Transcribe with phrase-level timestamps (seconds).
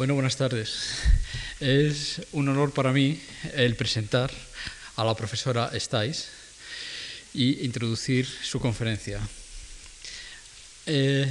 [0.00, 0.94] Bueno, buenas tardes.
[1.60, 3.20] Es un honor para mí
[3.52, 4.30] el presentar
[4.96, 6.26] a la profesora Stais
[7.34, 9.20] y introducir su conferencia.
[10.86, 11.28] Eh,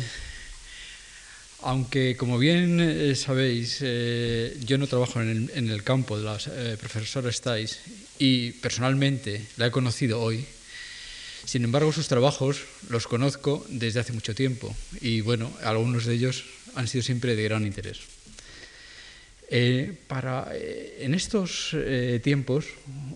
[1.63, 6.38] aunque, como bien eh, sabéis, eh, yo no trabajo en el, campo de la
[6.78, 7.80] profesora Stais
[8.20, 10.46] y personalmente la he conocido hoy,
[11.44, 16.46] sin embargo, sus trabajos los conozco desde hace mucho tiempo y, bueno, algunos de ellos
[16.76, 18.19] han sido siempre de gran interés.
[19.52, 22.67] Eh, para, eh, en estos eh, tiempos,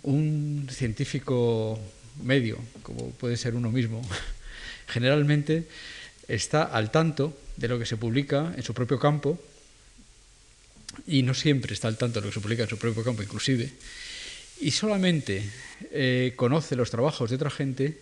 [0.01, 1.79] un científico
[2.23, 4.01] medio, como puede ser uno mismo,
[4.87, 5.67] generalmente
[6.27, 9.37] está al tanto de lo que se publica en su propio campo
[11.05, 13.21] y no siempre está al tanto de lo que se publica en su propio campo,
[13.21, 13.69] inclusive,
[14.59, 15.43] y solamente
[16.35, 17.99] conoce los trabajos de otra gente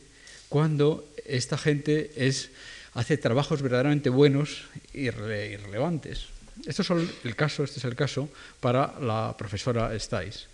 [0.48, 2.52] cuando esta gente es,
[2.94, 4.64] hace trabajos verdaderamente buenos
[4.94, 6.28] y relevantes.
[6.66, 10.48] Esto es el caso, este es el caso para la profesora Stais,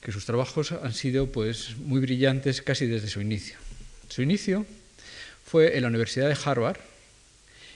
[0.00, 3.56] que sus trabajos han sido pues, muy brillantes casi desde su inicio.
[4.08, 4.66] Su inicio
[5.44, 6.78] fue en la Universidad de Harvard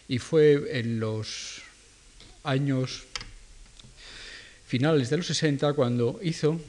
[0.08, 1.62] y fue en los
[2.42, 3.04] años
[4.66, 6.60] finales de los 60 cuando hizo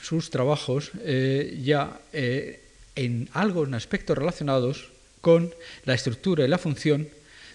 [0.00, 2.60] sus trabajos eh, ya eh,
[2.94, 4.88] en algo, en aspectos relacionados
[5.20, 5.52] con
[5.84, 7.08] la estructura y la función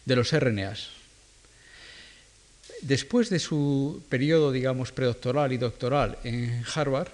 [0.05, 0.94] de los RNAs.
[2.85, 7.07] Después de su periodo, digamos, predoctoral y doctoral en Harvard,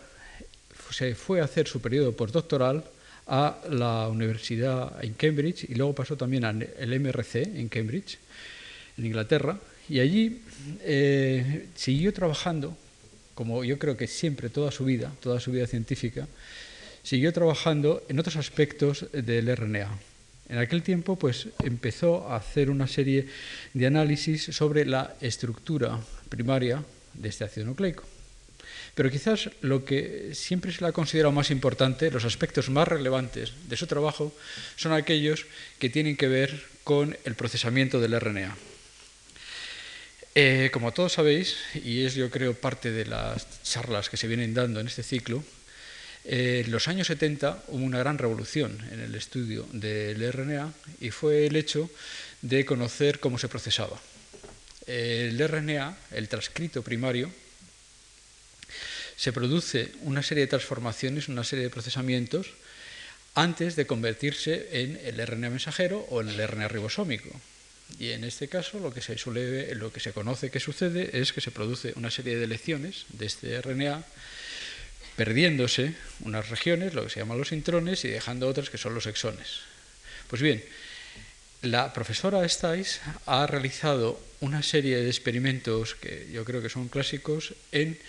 [0.92, 2.84] se fue a hacer su periodo postdoctoral
[3.28, 6.68] a la universidad en Cambridge y luego pasó también al
[7.00, 8.18] MRC en Cambridge,
[8.98, 10.42] en Inglaterra, y allí
[10.82, 12.76] eh, siguió trabajando,
[13.34, 16.28] como yo creo que siempre toda su vida, toda su vida científica,
[17.02, 20.11] siguió trabajando en otros aspectos del RNA.
[20.52, 23.26] En aquel tiempo pues, empezó a hacer una serie
[23.74, 28.04] de análisis sobre la estructura primaria de este ácido nucleico.
[28.94, 33.54] Pero quizás lo que siempre se le ha considerado más importante, los aspectos más relevantes
[33.70, 34.36] de su trabajo,
[34.76, 35.46] son aquellos
[35.80, 38.58] que tienen que ver con el procesamiento del RNA.
[40.36, 44.54] Eh, como todos sabéis, y es yo creo parte de las charlas que se vienen
[44.54, 45.46] dando en este ciclo,
[46.24, 51.48] en los años 70 hubo una gran revolución en el estudio del RNA y fue
[51.48, 51.90] el hecho
[52.42, 54.00] de conocer cómo se procesaba.
[54.86, 57.32] El RNA, el transcrito primario,
[59.16, 62.54] se produce una serie de transformaciones, una serie de procesamientos
[63.36, 67.30] antes de convertirse en el RNA mensajero o en el RNA ribosómico.
[68.00, 69.16] Y en este caso lo que se
[69.76, 73.26] lo que se conoce que sucede es que se produce una serie de lecciones de
[73.26, 74.04] este RNA
[75.22, 79.06] perdiéndose unas regiones, lo que se llaman los intrones, y dejando otras que son los
[79.06, 79.62] exones.
[80.28, 80.64] Pues bien,
[81.62, 87.54] la profesora Stais ha realizado una serie de experimentos que yo creo que son clásicos
[87.72, 88.00] en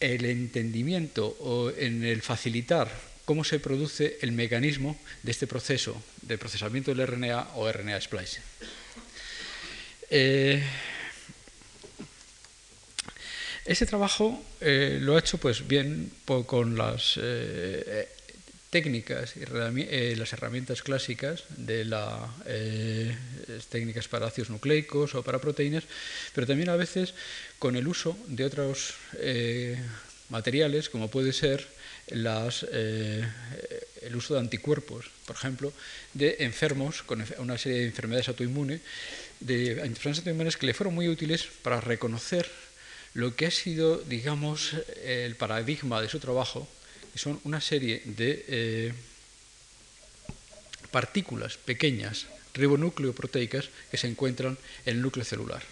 [0.00, 2.90] el entendimiento o en el facilitar
[3.24, 8.42] cómo se produce el mecanismo de este proceso de procesamiento del RNA o RNA splicing.
[10.10, 10.60] Eh,
[13.70, 16.10] ese trabajo eh, lo ha hecho pues bien
[16.46, 18.08] con las eh,
[18.68, 22.30] técnicas y eh, las herramientas clásicas de las
[23.68, 25.84] técnicas para ácidos nucleicos o para proteínas,
[26.34, 27.14] pero también a veces
[27.60, 28.94] con el uso de otros
[30.30, 31.68] materiales como puede ser
[32.08, 32.26] el
[34.16, 35.72] uso de anticuerpos, por ejemplo,
[36.14, 38.80] de enfermos con una serie de enfermedades autoinmunes,
[39.38, 42.50] de enfermedades autoinmunes que le fueron muy útiles para reconocer
[43.14, 46.68] lo que ha sido, digamos, el paradigma de su trabajo,
[47.12, 48.94] que son una serie de eh,
[50.90, 55.62] partículas pequeñas, ribonucleoproteicas, que se encuentran en el núcleo celular.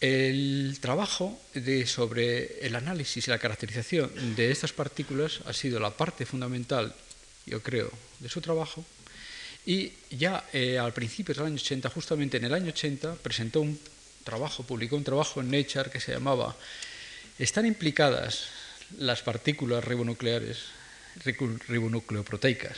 [0.00, 1.40] El trabajo
[1.86, 6.94] sobre el análisis y la caracterización de estas partículas ha sido la parte fundamental,
[7.46, 8.84] yo creo, de su trabajo.
[9.64, 13.80] Y ya eh, al principio del año 80, justamente en el año 80, presentó un
[14.26, 16.54] trabajo, publicó un trabajo en Nature que se llamaba
[17.38, 18.48] ¿Están implicadas
[18.98, 20.58] las partículas ribonucleares,
[21.68, 22.76] ribonucleoproteicas,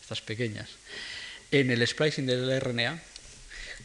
[0.00, 0.70] estas pequeñas,
[1.50, 3.02] en el splicing del RNA?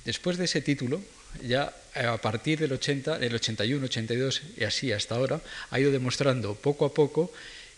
[0.05, 1.01] Después de ese título,
[1.43, 5.41] ya a partir del 80, del 81, 82 y así hasta ahora,
[5.71, 7.31] ha ido demostrando poco a poco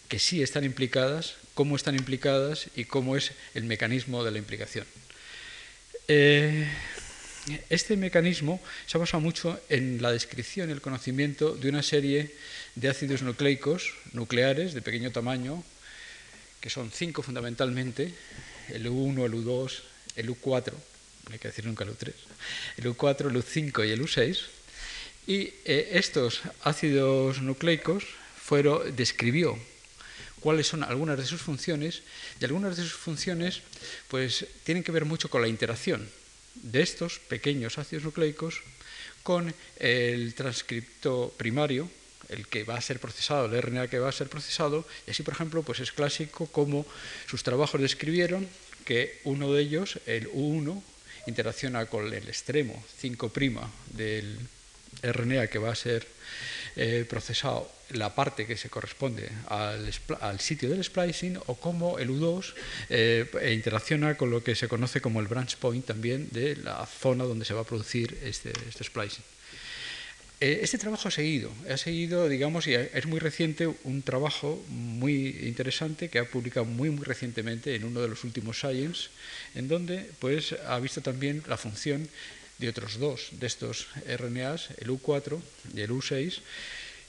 [0.08, 4.86] que sí están implicadas, cómo están implicadas y cómo es el mecanismo de la implicación.
[6.08, 6.68] Eh,
[7.70, 12.36] este mecanismo se ha basado mucho en la descripción y el conocimiento de una serie
[12.76, 15.64] de ácidos nucleicos nucleares de pequeño tamaño,
[16.60, 18.14] que son cinco fundamentalmente,
[18.70, 19.72] el U1, el U2,
[20.18, 22.14] el U4, no hay que decir nunca el U3,
[22.78, 24.40] el U4, el U5 y el U6,
[25.28, 28.06] Y eh, estos ácidos nucleicos
[28.36, 29.58] fueron, describió
[30.40, 32.02] cuáles son algunas de sus funciones
[32.40, 33.62] y algunas de sus funciones
[34.08, 36.10] pues tienen que ver mucho con la interacción
[36.56, 38.62] de estos pequeños ácidos nucleicos
[39.24, 41.90] con el transcripto primario,
[42.30, 45.24] el que va a ser procesado, el RNA que va' a ser procesado, y así,
[45.24, 46.86] por ejemplo, pues es clásico como
[47.28, 48.48] sus trabajos describieron
[48.86, 50.82] que uno de ellos, el U1,
[51.28, 53.32] interacciona con el extremo 5'
[53.94, 54.40] del
[55.04, 56.08] RNA que va a ser
[56.76, 62.54] eh, procesado la parte que se corresponde al, sitio del splicing o cómo el U2
[62.90, 67.26] eh, interacciona con lo que se conoce como el branch point también de la zona
[67.26, 69.24] donde se va a producir este, este splicing.
[70.44, 75.38] Eh, este trabajo ha seguido, ha seguido, digamos, y es muy reciente, un trabajo muy
[75.44, 79.10] interesante que ha publicado muy, muy recientemente en uno de los últimos Science,
[79.54, 82.10] en donde pues, ha visto también la función
[82.62, 85.42] de otros dos de estos RNAs, el U4
[85.74, 86.40] y el U6,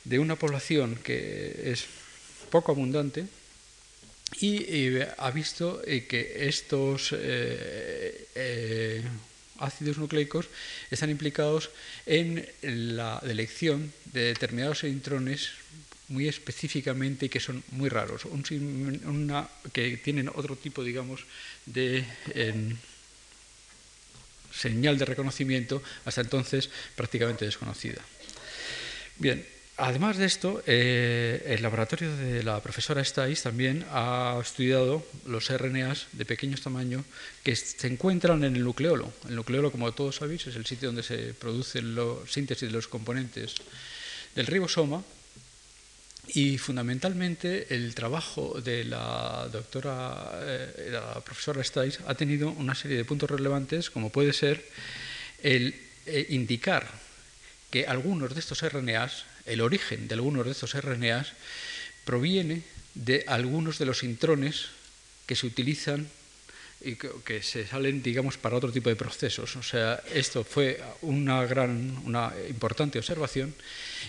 [0.05, 1.85] de una población que es
[2.51, 3.27] poco abundante
[4.41, 9.05] y ha visto eh, que estos eh,
[9.59, 10.49] ácidos nucleicos
[10.91, 11.71] están implicados
[12.07, 15.51] en la elección de determinados electrones
[16.09, 18.23] muy específicamente y que son muy raros,
[19.73, 21.25] que tienen otro tipo, digamos,
[21.65, 22.05] de
[24.53, 28.03] señal de reconocimiento hasta entonces prácticamente desconocida.
[29.19, 29.45] Bien,
[29.79, 36.09] Además de esto, eh, el laboratorio de la profesora Stais también ha estudiado los RNAs
[36.13, 37.05] de pequeño tamaño
[37.43, 39.11] que se encuentran en el nucleolo.
[39.29, 42.87] El nucleolo, como todos sabéis, es el sitio donde se produce la síntesis de los
[42.87, 43.55] componentes
[44.37, 45.03] del ribosoma
[46.29, 52.97] y fundamentalmente el trabajo de la doctora, eh, la profesora Stais ha tenido una serie
[52.97, 54.65] de puntos relevantes, como puede ser
[55.43, 55.75] el
[56.07, 56.89] eh, indicar
[57.71, 61.33] que algunos de estos RNAs el origen de algunos de estos RNAs
[62.05, 62.63] proviene
[62.95, 64.67] de algunos de los intrones
[65.27, 66.09] que se utilizan
[66.85, 69.57] y que, se salen, digamos, para otro tipo de procesos.
[69.57, 73.55] O sea, esto fue una gran, una importante observación.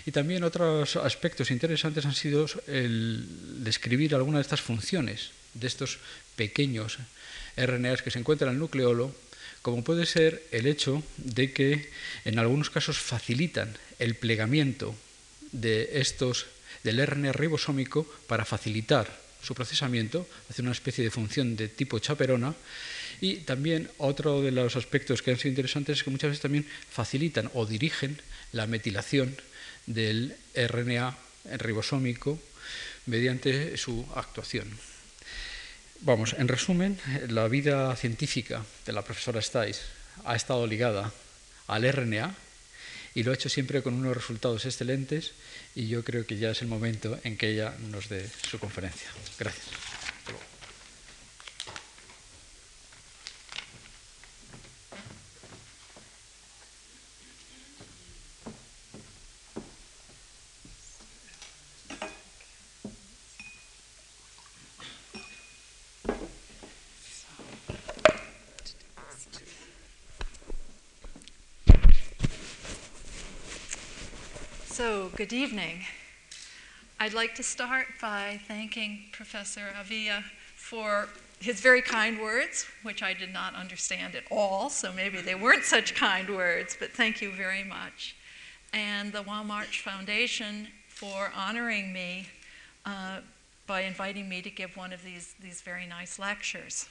[0.06, 5.98] Y también otros aspectos interesantes han sido el describir algunas de estas funciones de estos
[6.36, 6.98] pequeños
[7.56, 9.14] RNAs que se encuentran en el nucleolo,
[9.62, 11.90] como puede ser el hecho de que
[12.24, 14.94] en algunos casos facilitan el plegamiento
[15.52, 16.46] de estos,
[16.82, 22.54] del RNA ribosómico para facilitar su procesamiento, hacer una especie de función de tipo chaperona.
[23.20, 26.66] Y también otro de los aspectos que han sido interesantes es que muchas veces también
[26.90, 28.20] facilitan o dirigen
[28.52, 29.36] la metilación
[29.86, 31.16] del RNA
[31.58, 32.40] ribosómico
[33.06, 34.68] mediante su actuación.
[36.00, 36.98] Vamos, en resumen,
[37.28, 39.80] la vida científica de la profesora Stais
[40.24, 41.12] ha estado ligada
[41.66, 42.34] al RNA,
[43.14, 45.32] y lo ha hecho siempre con unos resultados excelentes
[45.74, 49.08] y yo creo que ya es el momento en que ella nos dé su conferencia.
[49.38, 49.93] Gracias.
[75.24, 75.80] Good evening.
[77.00, 80.22] I'd like to start by thanking Professor Avila
[80.54, 81.08] for
[81.40, 85.64] his very kind words, which I did not understand at all, so maybe they weren't
[85.64, 88.14] such kind words, but thank you very much.
[88.74, 92.28] And the Juan March Foundation for honoring me
[92.84, 93.20] uh,
[93.66, 96.86] by inviting me to give one of these, these very nice lectures.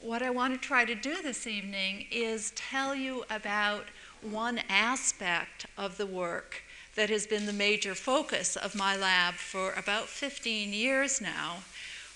[0.00, 3.84] What I want to try to do this evening is tell you about
[4.20, 9.72] one aspect of the work that has been the major focus of my lab for
[9.72, 11.58] about 15 years now,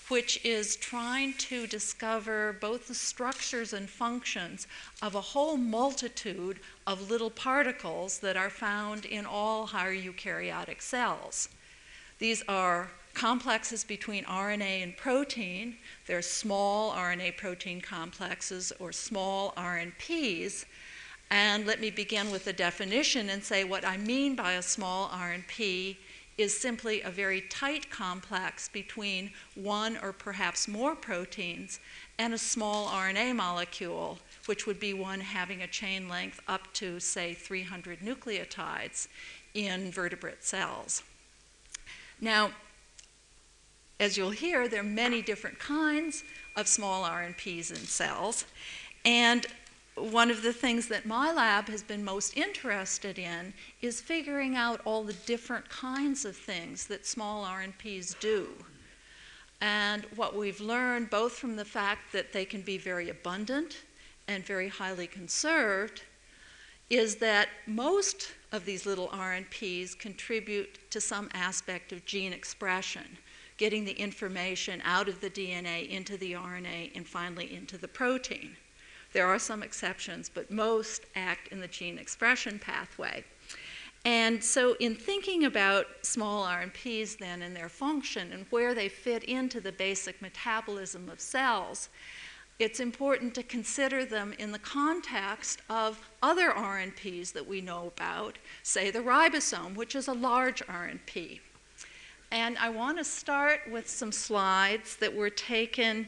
[0.07, 4.67] which is trying to discover both the structures and functions
[5.01, 11.49] of a whole multitude of little particles that are found in all higher eukaryotic cells.
[12.17, 15.77] These are complexes between RNA and protein.
[16.07, 20.65] They're small RNA protein complexes or small RNPs
[21.31, 25.09] and let me begin with a definition and say what I mean by a small
[25.09, 25.97] RNP
[26.39, 31.81] is simply a very tight complex between one or perhaps more proteins
[32.17, 36.99] and a small RNA molecule, which would be one having a chain length up to,
[36.99, 39.09] say, 300 nucleotides
[39.53, 41.03] in vertebrate cells.
[42.21, 42.51] Now,
[43.99, 46.23] as you'll hear, there are many different kinds
[46.55, 48.45] of small RNPs in cells,
[49.03, 49.45] and
[49.99, 54.81] one of the things that my lab has been most interested in is figuring out
[54.85, 58.47] all the different kinds of things that small RNPs do.
[59.61, 63.83] And what we've learned, both from the fact that they can be very abundant
[64.27, 66.03] and very highly conserved,
[66.89, 73.17] is that most of these little RNPs contribute to some aspect of gene expression,
[73.57, 78.55] getting the information out of the DNA into the RNA and finally into the protein.
[79.13, 83.23] There are some exceptions, but most act in the gene expression pathway.
[84.05, 89.23] And so, in thinking about small RNPs then and their function and where they fit
[89.25, 91.89] into the basic metabolism of cells,
[92.59, 98.37] it's important to consider them in the context of other RNPs that we know about,
[98.63, 101.39] say the ribosome, which is a large RNP.
[102.31, 106.07] And I want to start with some slides that were taken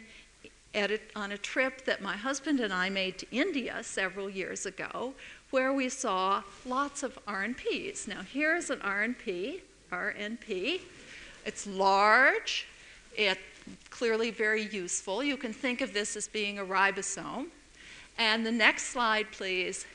[0.74, 5.14] a, on a trip that my husband and I made to India several years ago,
[5.50, 8.08] where we saw lots of RNPs.
[8.08, 9.62] Now, here's an RNP,
[9.92, 10.82] RNP.
[11.46, 12.68] It's large,
[13.18, 13.40] it's
[13.90, 15.24] clearly very useful.
[15.24, 17.48] You can think of this as being a ribosome.
[18.18, 19.86] And the next slide, please.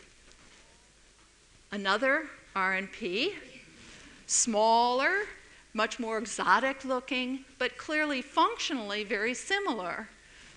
[1.72, 3.32] Another RNP,
[4.26, 5.24] smaller,
[5.74, 10.08] much more exotic looking, but clearly functionally very similar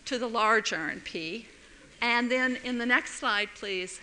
[0.06, 1.46] to the large RNP.
[2.02, 4.00] And then in the next slide, please,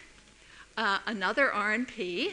[0.77, 2.33] uh, another RNP.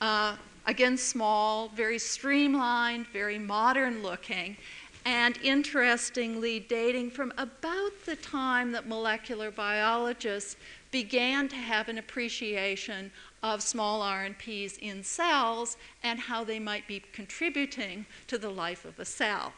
[0.00, 0.36] Uh,
[0.66, 4.56] again, small, very streamlined, very modern looking,
[5.04, 10.56] and interestingly, dating from about the time that molecular biologists
[10.90, 13.10] began to have an appreciation
[13.42, 18.98] of small RNPs in cells and how they might be contributing to the life of
[18.98, 19.52] a cell.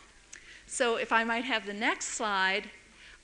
[0.67, 2.71] So, if I might have the next slide,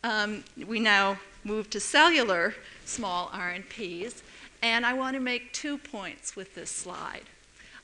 [0.04, 4.22] um, we now move to cellular small RNPs.
[4.62, 7.24] And I want to make two points with this slide.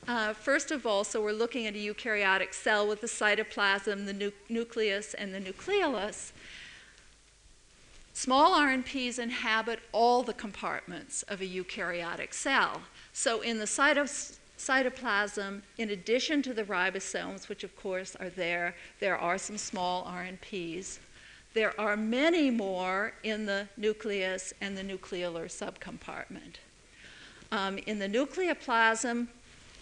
[0.07, 4.13] Uh, first of all, so we're looking at a eukaryotic cell with the cytoplasm, the
[4.13, 6.33] nu- nucleus, and the nucleolus.
[8.13, 12.81] Small RNPs inhabit all the compartments of a eukaryotic cell.
[13.13, 18.75] So in the cytos- cytoplasm, in addition to the ribosomes, which of course are there,
[18.99, 20.99] there are some small RNPs.
[21.53, 26.55] There are many more in the nucleus and the nucleolar subcompartment.
[27.51, 29.27] Um, in the nucleoplasm,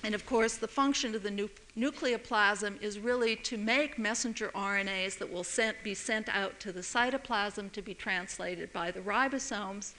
[0.04, 5.18] and of course, the function of the nu- nucleoplasm is really to make messenger RNAs
[5.20, 9.94] that will sent, be sent out to the cytoplasm to be translated by the ribosomes.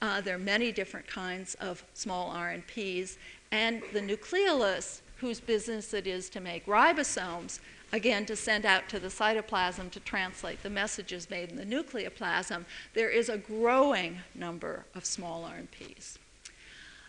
[0.00, 3.16] Uh, there are many different kinds of small RNPs.
[3.52, 7.58] And the nucleolus, whose business it is to make ribosomes,
[7.92, 12.64] again, to send out to the cytoplasm to translate the messages made in the nucleoplasm,
[12.94, 16.18] there is a growing number of small RNPs.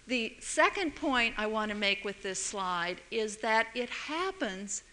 [0.08, 4.84] The second point I want to make with this slide is that it happens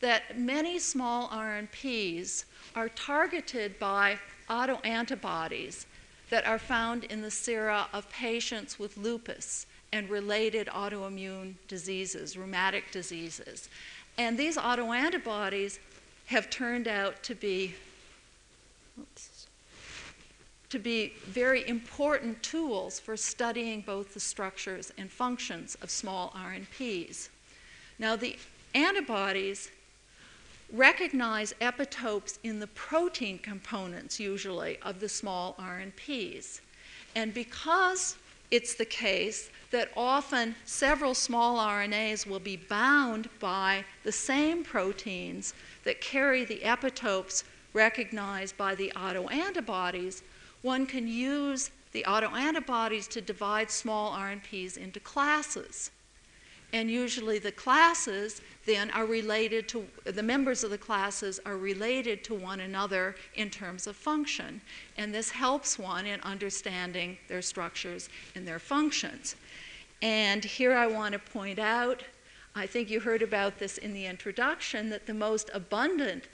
[0.00, 4.18] that many small RNPs are targeted by
[4.50, 5.86] autoantibodies
[6.28, 12.90] that are found in the sera of patients with lupus and related autoimmune diseases, rheumatic
[12.90, 13.68] diseases.
[14.18, 15.78] And these autoantibodies
[16.26, 17.74] have turned out to be
[18.98, 19.46] oops,
[20.70, 27.28] to be very important tools for studying both the structures and functions of small RNPs.
[27.98, 28.36] Now, the
[28.74, 29.70] antibodies
[30.72, 36.60] recognize epitopes in the protein components, usually, of the small RNPs.
[37.14, 38.16] And because
[38.50, 45.54] it's the case that often several small RNAs will be bound by the same proteins
[45.84, 50.22] that carry the epitopes recognized by the autoantibodies,
[50.62, 55.90] one can use the autoantibodies to divide small RNPs into classes.
[56.72, 62.24] And usually the classes then are related to, the members of the classes are related
[62.24, 64.60] to one another in terms of function.
[64.98, 69.36] And this helps one in understanding their structures and their functions.
[70.02, 72.02] And here I want to point out,
[72.54, 76.28] I think you heard about this in the introduction, that the most abundant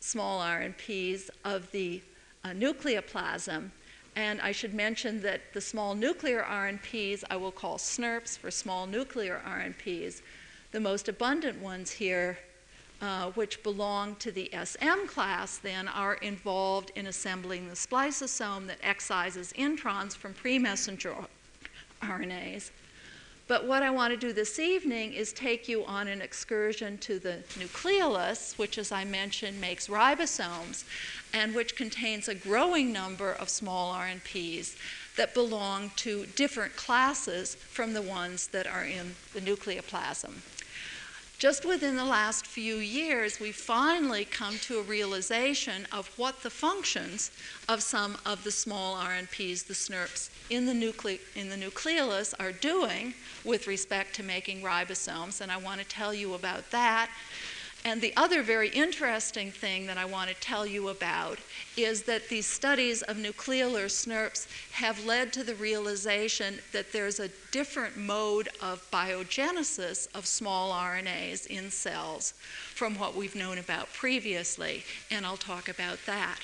[0.00, 2.02] small RNPs of the
[2.44, 3.70] uh, nucleoplasm
[4.18, 8.84] and I should mention that the small nuclear RNPs I will call SNRPs for small
[8.84, 10.22] nuclear RNPs.
[10.72, 12.36] The most abundant ones here,
[13.00, 18.78] uh, which belong to the SM class, then are involved in assembling the spliceosome that
[18.82, 21.14] excises introns from pre messenger
[22.02, 22.70] RNAs.
[23.48, 27.18] But what I want to do this evening is take you on an excursion to
[27.18, 30.84] the nucleolus, which, as I mentioned, makes ribosomes,
[31.32, 34.76] and which contains a growing number of small RNPs
[35.16, 40.42] that belong to different classes from the ones that are in the nucleoplasm.
[41.38, 46.50] Just within the last few years, we've finally come to a realization of what the
[46.50, 47.30] functions
[47.68, 52.50] of some of the small RNPs, the SNRPs, in the, nucle- in the nucleolus are
[52.50, 53.14] doing
[53.44, 57.08] with respect to making ribosomes, and I want to tell you about that.
[57.88, 61.38] And the other very interesting thing that I want to tell you about
[61.74, 67.30] is that these studies of nucleolar SNRPs have led to the realization that there's a
[67.50, 72.34] different mode of biogenesis of small RNAs in cells
[72.74, 76.40] from what we've known about previously, and I'll talk about that.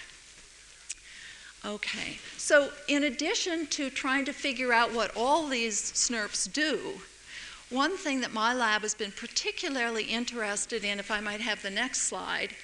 [1.63, 7.03] Okay, so in addition to trying to figure out what all these SNRPs do,
[7.75, 11.71] one thing that my lab has been particularly interested in, if I might have the
[11.71, 12.55] next slide,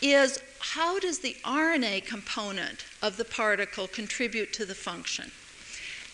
[0.00, 5.30] is how does the RNA component of the particle contribute to the function?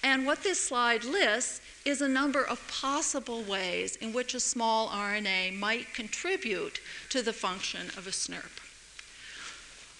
[0.02, 4.88] And what this slide lists is a number of possible ways in which a small
[4.88, 6.80] RNA might contribute
[7.10, 8.60] to the function of a SNRP.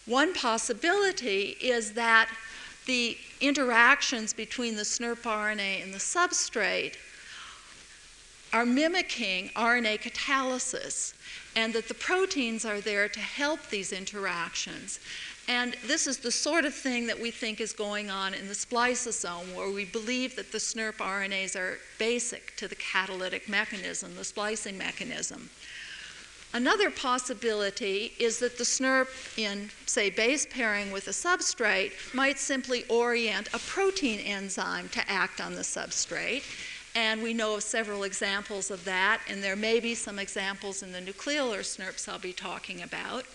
[0.07, 2.31] One possibility is that
[2.87, 6.95] the interactions between the SNRP RNA and the substrate
[8.53, 11.15] are mimicking RNA catalysis,
[11.55, 15.01] and that the proteins are there to help these interactions.
[15.49, 18.55] And this is the sort of thing that we think is going on in the
[18.55, 24.25] spliceosome, where we believe that the SNRP RNAs are basic to the catalytic mechanism, the
[24.25, 25.49] splicing mechanism.
[26.53, 32.85] Another possibility is that the SNRP in, say, base pairing with a substrate might simply
[32.89, 36.43] orient a protein enzyme to act on the substrate.
[36.97, 40.93] And we know of several examples of that, and there may be some examples in
[40.93, 43.27] the nucleolar SNRPs I'll be talking about.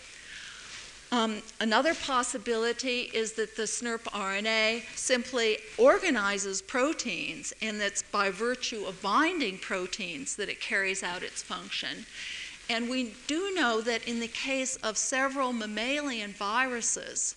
[1.12, 8.86] Um, another possibility is that the SNRP RNA simply organizes proteins, and that's by virtue
[8.86, 12.08] of binding proteins that it carries out its function.
[12.68, 17.36] And we do know that in the case of several mammalian viruses,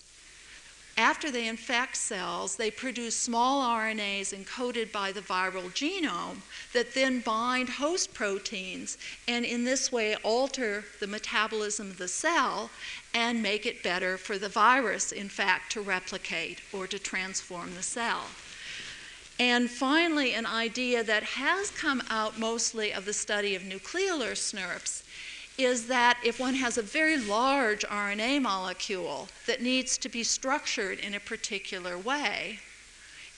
[0.97, 6.37] after they infect cells, they produce small RNAs encoded by the viral genome
[6.71, 12.69] that then bind host proteins and in this way alter the metabolism of the cell
[13.13, 17.83] and make it better for the virus, in fact, to replicate or to transform the
[17.83, 18.23] cell.
[19.37, 25.04] And finally, an idea that has come out mostly of the study of nucleolar SNRPs
[25.57, 30.99] is that if one has a very large RNA molecule that needs to be structured
[30.99, 32.59] in a particular way,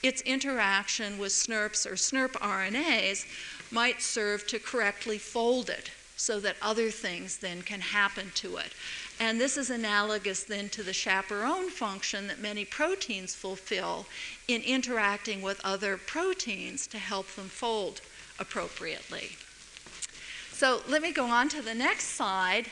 [0.02, 3.26] its interaction with SNRPs or SNRP RNAs
[3.70, 8.72] might serve to correctly fold it so that other things then can happen to it.
[9.20, 14.06] And this is analogous then to the chaperone function that many proteins fulfill
[14.48, 18.00] in interacting with other proteins to help them fold
[18.38, 19.30] appropriately.
[20.58, 22.66] So let me go on to the next slide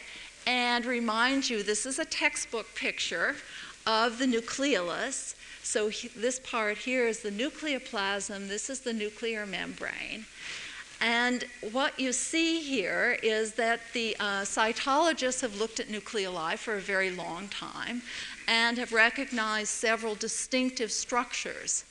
[0.45, 3.37] and remind you this is a textbook picture
[3.87, 5.37] of the nucleolus.
[5.63, 10.25] So he, this part here is the nucleoplasm, this is the nuclear membrane.
[11.01, 16.75] And what you see here is that the uh, cytologists have looked at nucleoli for
[16.75, 18.03] a very long time
[18.49, 21.85] and have recognized several distinctive structures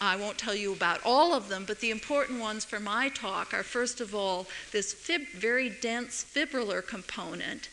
[0.00, 3.54] I won't tell you about all of them, but the important ones for my talk
[3.54, 7.68] are first of all this fib- very dense fibrillar component.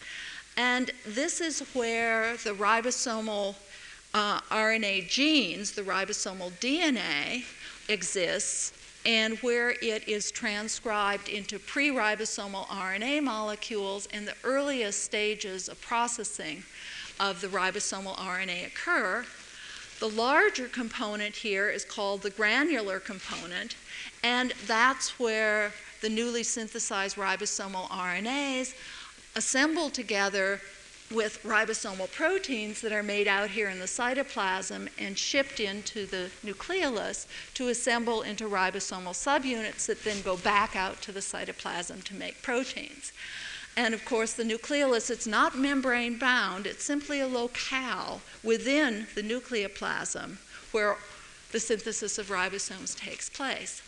[0.56, 3.56] And this is where the ribosomal
[4.14, 7.44] uh, RNA genes, the ribosomal DNA,
[7.90, 8.72] exists,
[9.06, 15.82] and where it is transcribed into pre ribosomal RNA molecules, and the earliest stages of
[15.82, 16.64] processing
[17.20, 19.26] of the ribosomal RNA occur.
[20.04, 23.78] The larger component here is called the granular component,
[24.22, 28.74] and that's where the newly synthesized ribosomal RNAs
[29.38, 30.60] assemble together
[31.10, 36.30] with ribosomal proteins that are made out here in the cytoplasm and shipped into the
[36.46, 42.13] nucleolus to assemble into ribosomal subunits that then go back out to the cytoplasm to
[42.13, 43.13] make proteins.
[43.76, 49.24] And of course, the nucleolus, it's not membrane bound, it's simply a locale within the
[49.24, 50.38] nucleoplasm
[50.72, 50.98] where
[51.52, 53.82] the synthesis of ribosomes takes place.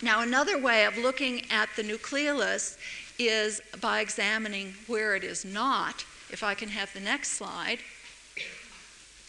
[0.00, 2.76] Now, another way of looking at the nucleolus
[3.18, 6.04] is by examining where it is not.
[6.30, 7.78] If I can have the next slide.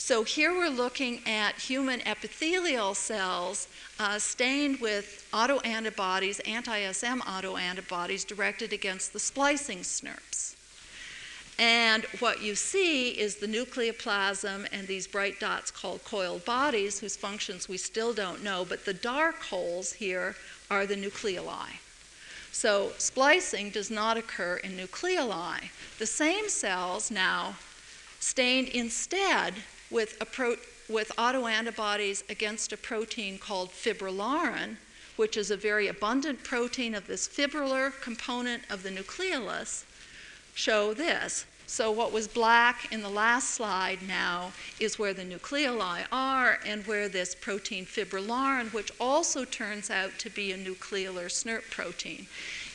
[0.01, 3.67] So here we're looking at human epithelial cells
[3.99, 10.55] uh, stained with autoantibodies, anti-SM autoantibodies directed against the splicing SNRPs.
[11.59, 17.17] And what you see is the nucleoplasm and these bright dots called coiled bodies, whose
[17.17, 20.35] functions we still don't know, but the dark holes here
[20.71, 21.77] are the nucleoli.
[22.53, 25.69] So splicing does not occur in nucleoli.
[25.99, 27.57] The same cells now
[28.21, 29.55] stained instead
[29.91, 30.55] with, pro-
[30.87, 34.77] with autoantibodies against a protein called fibrillarin,
[35.15, 39.83] which is a very abundant protein of this fibrillar component of the nucleolus,
[40.53, 41.45] show this.
[41.67, 46.83] So, what was black in the last slide now is where the nucleoli are and
[46.87, 52.25] where this protein fibrillarin, which also turns out to be a nucleolar SNRP protein,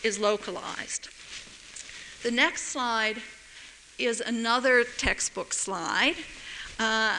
[0.04, 1.08] is localized.
[2.22, 3.20] The next slide
[3.98, 6.14] is another textbook slide
[6.78, 7.18] uh,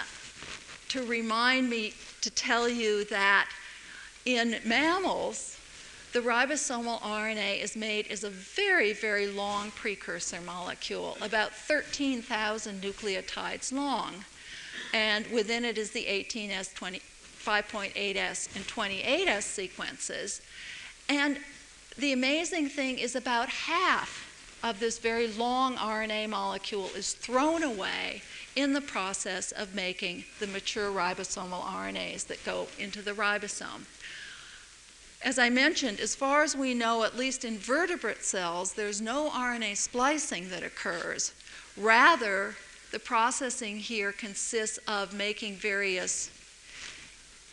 [0.90, 3.50] to remind me to tell you that
[4.26, 5.60] in mammals,
[6.14, 13.74] the ribosomal RNA is made as a very, very long precursor molecule, about 13,000 nucleotides
[13.74, 14.14] long.
[14.94, 20.42] And within it is the 18S, 20, 5.8S, and 28S sequences.
[21.10, 21.38] And
[21.98, 28.22] the amazing thing is about half of this very long RNA molecule is thrown away
[28.56, 33.86] in the process of making the mature ribosomal RNAs that go into the ribosome.
[35.22, 39.30] As I mentioned, as far as we know, at least in vertebrate cells, there's no
[39.30, 41.34] RNA splicing that occurs.
[41.76, 42.56] Rather,
[42.92, 46.30] the processing here consists of making various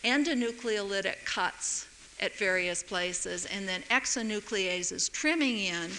[0.04, 1.86] endonucleolytic cuts
[2.20, 5.90] at various places and then exonucleases trimming in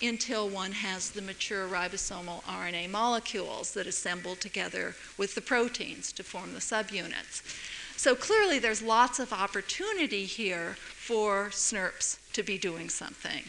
[0.00, 6.22] until one has the mature ribosomal RNA molecules that assemble together with the proteins to
[6.22, 7.42] form the subunits.
[7.96, 13.42] So clearly, there's lots of opportunity here for SNRPs to be doing something.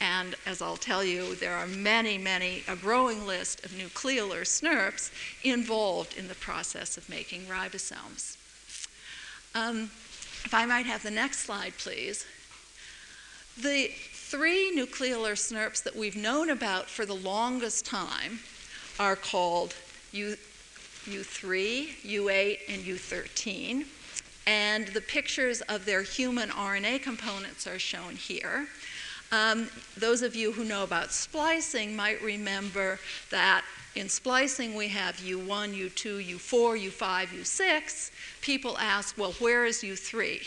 [0.00, 5.12] And as I'll tell you, there are many, many, a growing list of nucleolar SNRPs
[5.44, 8.36] involved in the process of making ribosomes.
[9.54, 9.90] Um,
[10.44, 12.26] if I might have the next slide, please.
[13.56, 13.92] The
[14.32, 18.40] three nucleolar SNRPs that we've known about for the longest time
[18.98, 19.74] are called
[20.12, 20.38] U,
[21.04, 23.84] U3, U8, and U13.
[24.46, 28.68] And the pictures of their human RNA components are shown here.
[29.32, 29.68] Um,
[29.98, 32.98] those of you who know about splicing might remember
[33.30, 33.66] that
[33.96, 38.10] in splicing we have U1, U2, U4, U5, U6.
[38.40, 40.40] People ask, well, where is U3?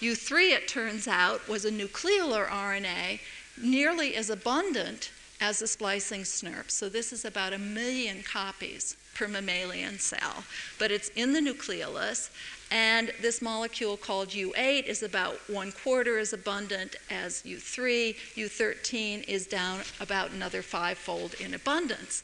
[0.00, 3.20] U3, it turns out, was a nucleolar RNA
[3.60, 6.70] nearly as abundant as the splicing SNRP.
[6.70, 10.44] So this is about a million copies per mammalian cell,
[10.78, 12.30] but it's in the nucleolus.
[12.70, 18.14] And this molecule called U8 is about one quarter as abundant as U3.
[18.36, 22.22] U13 is down about another fivefold in abundance.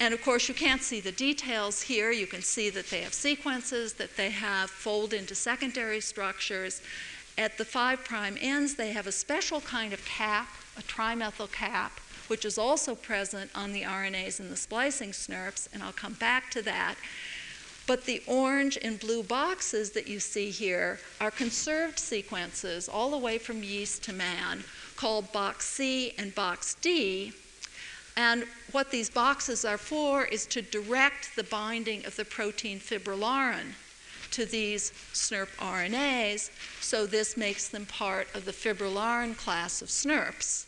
[0.00, 2.12] And of course, you can't see the details here.
[2.12, 6.80] You can see that they have sequences, that they have fold into secondary structures.
[7.36, 12.00] At the 5' prime ends, they have a special kind of cap, a trimethyl cap,
[12.28, 16.50] which is also present on the RNAs in the splicing SNRPs, and I'll come back
[16.52, 16.96] to that.
[17.86, 23.18] But the orange and blue boxes that you see here are conserved sequences all the
[23.18, 24.62] way from yeast to man
[24.96, 27.32] called box C and box D.
[28.18, 33.74] And what these boxes are for is to direct the binding of the protein fibrillarin
[34.32, 36.50] to these SNRP RNAs,
[36.80, 40.66] so this makes them part of the fibrillarin class of SNRPs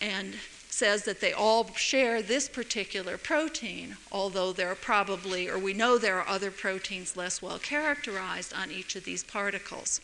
[0.00, 0.36] and
[0.70, 5.98] says that they all share this particular protein, although there are probably, or we know
[5.98, 10.00] there are other proteins less well characterized on each of these particles.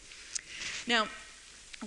[0.88, 1.06] Now,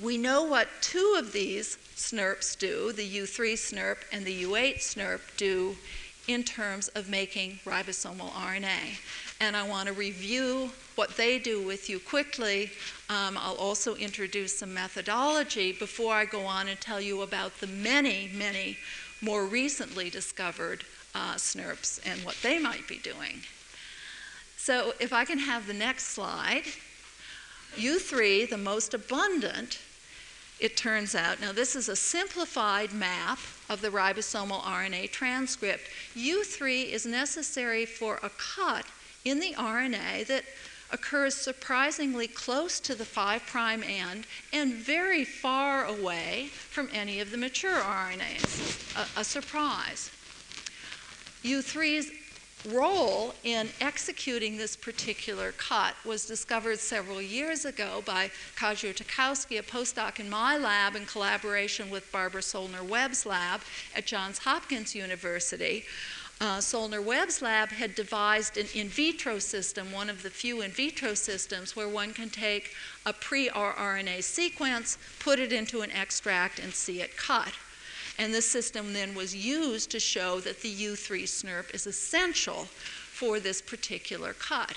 [0.02, 5.38] we know what two of these SNRPs do, the U3 SNRP and the U8 SNRP
[5.38, 5.76] do
[6.28, 9.00] in terms of making ribosomal RNA.
[9.40, 12.72] And I want to review what they do with you quickly.
[13.10, 17.68] Um, I'll also introduce some methodology before I go on and tell you about the
[17.68, 18.78] many, many
[19.22, 23.42] more recently discovered uh, SNRPs and what they might be doing.
[24.58, 26.64] So, if I can have the next slide.
[27.76, 29.80] U3, the most abundant,
[30.60, 33.40] it turns out, now this is a simplified map
[33.70, 35.90] of the ribosomal RNA transcript.
[36.16, 38.86] U3 is necessary for a cut
[39.26, 40.46] in the RNA that
[40.92, 47.32] occurs surprisingly close to the 5' prime end and very far away from any of
[47.32, 48.96] the mature RNAs.
[48.96, 50.12] A, a surprise.
[51.44, 52.12] U3's
[52.66, 59.64] role in executing this particular cut was discovered several years ago by Kazuo Takowski, a
[59.64, 63.62] postdoc in my lab in collaboration with Barbara Sollner Webb's lab
[63.96, 65.86] at Johns Hopkins University.
[66.42, 70.72] Uh, Sollner Webb's lab had devised an in vitro system, one of the few in
[70.72, 72.72] vitro systems where one can take
[73.06, 77.54] a pre rRNA sequence, put it into an extract, and see it cut.
[78.18, 83.40] And this system then was used to show that the U3 SNRP is essential for
[83.40, 84.76] this particular cut.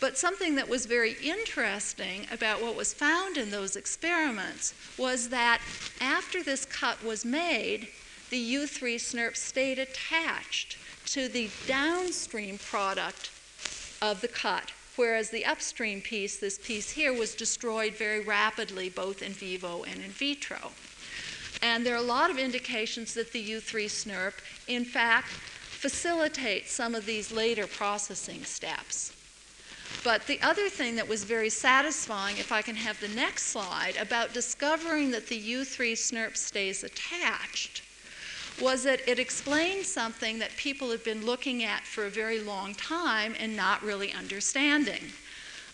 [0.00, 5.60] But something that was very interesting about what was found in those experiments was that
[6.00, 7.88] after this cut was made,
[8.30, 13.30] the U3 SNRP stayed attached to the downstream product
[14.00, 19.22] of the cut, whereas the upstream piece, this piece here, was destroyed very rapidly, both
[19.22, 20.72] in vivo and in vitro.
[21.62, 24.34] And there are a lot of indications that the U3 SNRP,
[24.66, 29.12] in fact, facilitates some of these later processing steps.
[30.04, 33.96] But the other thing that was very satisfying, if I can have the next slide,
[33.96, 37.82] about discovering that the U3 SNRP stays attached
[38.60, 42.74] was that it explained something that people had been looking at for a very long
[42.74, 45.12] time and not really understanding.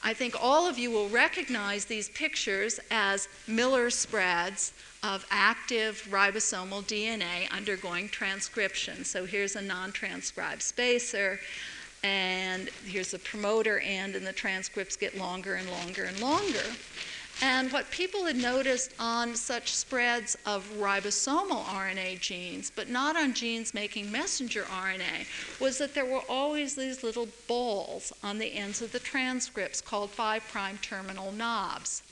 [0.03, 6.83] I think all of you will recognize these pictures as Miller spreads of active ribosomal
[6.85, 9.05] DNA undergoing transcription.
[9.05, 11.41] So here's a non transcribed spacer,
[12.03, 16.65] and here's a promoter end, and the transcripts get longer and longer and longer.
[17.41, 23.33] And what people had noticed on such spreads of ribosomal RNA genes, but not on
[23.33, 28.83] genes making messenger RNA, was that there were always these little balls on the ends
[28.83, 32.03] of the transcripts called 5' terminal knobs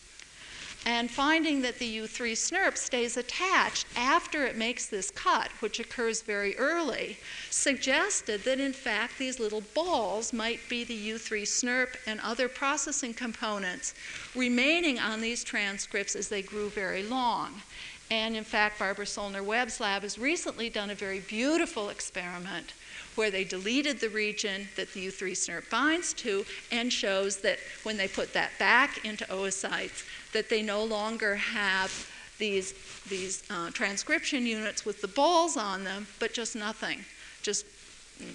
[0.86, 6.22] and finding that the U3 SNRP stays attached after it makes this cut, which occurs
[6.22, 7.18] very early,
[7.50, 13.12] suggested that in fact these little balls might be the U3 SNRP and other processing
[13.12, 13.94] components
[14.36, 17.62] remaining on these transcripts as they grew very long.
[18.08, 22.72] And in fact, Barbara Sollner Webb's lab has recently done a very beautiful experiment
[23.16, 27.96] where they deleted the region that the U3 SNRP binds to and shows that when
[27.96, 32.74] they put that back into oocytes, that they no longer have these,
[33.08, 37.04] these uh, transcription units with the balls on them, but just nothing,
[37.42, 37.64] just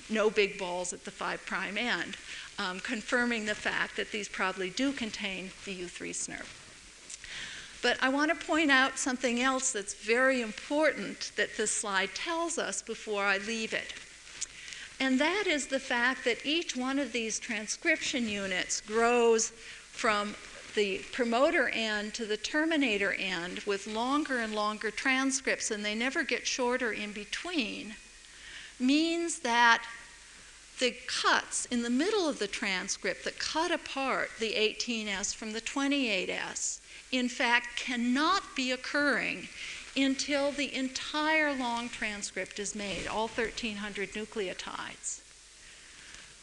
[0.09, 2.17] no big balls at the 5' prime end,
[2.59, 6.61] um, confirming the fact that these probably do contain the U3 SNRP.
[7.81, 12.59] But I want to point out something else that's very important that this slide tells
[12.59, 13.93] us before I leave it.
[14.99, 20.35] And that is the fact that each one of these transcription units grows from
[20.75, 26.23] the promoter end to the terminator end with longer and longer transcripts, and they never
[26.23, 27.95] get shorter in between,
[28.79, 29.83] means that
[30.79, 35.61] the cuts in the middle of the transcript that cut apart the 18S from the
[35.61, 36.79] 28S,
[37.11, 39.47] in fact, cannot be occurring
[39.95, 45.19] until the entire long transcript is made, all 1,300 nucleotides.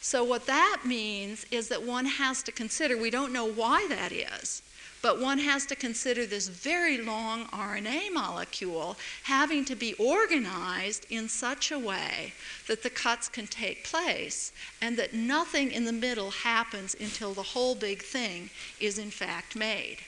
[0.01, 4.13] So, what that means is that one has to consider, we don't know why that
[4.13, 4.63] is,
[5.03, 11.29] but one has to consider this very long RNA molecule having to be organized in
[11.29, 12.33] such a way
[12.67, 17.43] that the cuts can take place and that nothing in the middle happens until the
[17.43, 19.99] whole big thing is in fact made.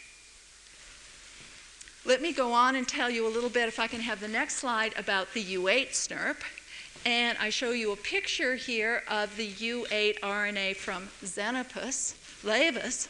[2.05, 4.29] Let me go on and tell you a little bit, if I can have the
[4.29, 6.37] next slide, about the U8 SNRP.
[7.07, 13.09] And I show you a picture here of the U8 RNA from Xenopus laevis.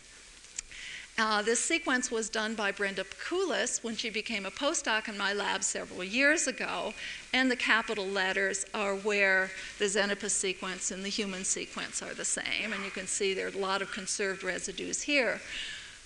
[1.19, 5.33] Uh, this sequence was done by Brenda Peculis when she became a postdoc in my
[5.33, 6.95] lab several years ago,
[7.35, 9.51] and the capital letters are where
[9.81, 13.49] the Xenopus sequence and the human sequence are the same, and you can see there
[13.49, 15.41] are a lot of conserved residues here.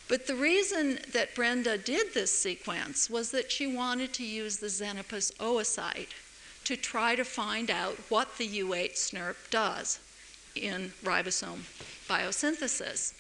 [0.09, 4.67] But the reason that Brenda did this sequence was that she wanted to use the
[4.67, 6.09] Xenopus oocyte
[6.65, 9.99] to try to find out what the U8 SNRP does
[10.55, 11.61] in ribosome
[12.09, 13.13] biosynthesis.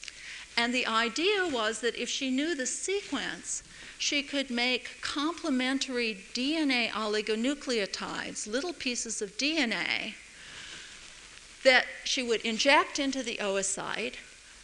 [0.56, 3.62] And the idea was that if she knew the sequence,
[3.98, 10.14] she could make complementary DNA oligonucleotides, little pieces of DNA,
[11.64, 14.14] that she would inject into the oocyte,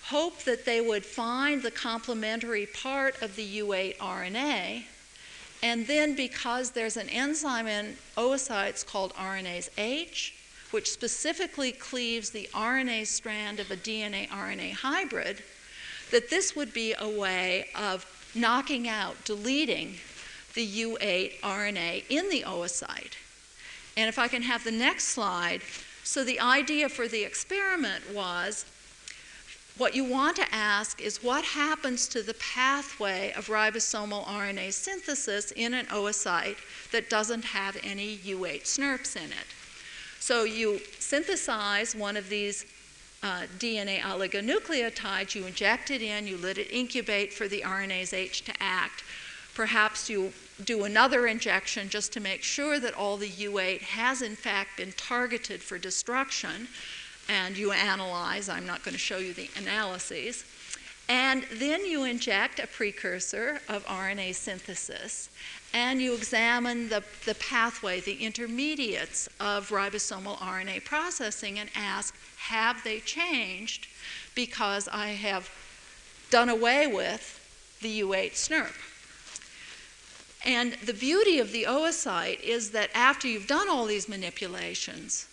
[0.05, 4.85] hope that they would find the complementary part of the U8 RNA,
[5.63, 10.35] and then because there's an enzyme in oocytes called RNase H,
[10.71, 15.43] which specifically cleaves the RNA strand of a DNA RNA hybrid,
[16.11, 19.97] that this would be a way of knocking out, deleting
[20.55, 23.15] the U8 RNA in the oocyte.
[23.97, 25.63] And if I can have the next slide,
[26.03, 28.65] So the idea for the experiment was
[29.81, 35.53] what you want to ask is what happens to the pathway of ribosomal RNA synthesis
[35.53, 36.59] in an oocyte
[36.93, 39.47] that doesn't have any U8 SNRPs in it.
[40.19, 42.67] So you synthesize one of these
[43.23, 48.45] uh, DNA oligonucleotides, you inject it in, you let it incubate for the RNase H
[48.45, 49.03] to act.
[49.55, 54.37] Perhaps you do another injection just to make sure that all the U8 has in
[54.37, 56.69] fact been targeted for destruction
[57.29, 58.49] and you analyze.
[58.49, 60.45] I'm not going to show you the analyses.
[61.09, 65.29] And then you inject a precursor of RNA synthesis
[65.75, 72.83] and you examine the, the pathway, the intermediates of ribosomal RNA processing and ask, have
[72.85, 73.89] they changed
[74.35, 75.51] because I have
[76.31, 77.39] done away with
[77.81, 78.73] the U8 SNRP?
[80.45, 85.27] And the beauty of the oocyte is that after you've done all these manipulations,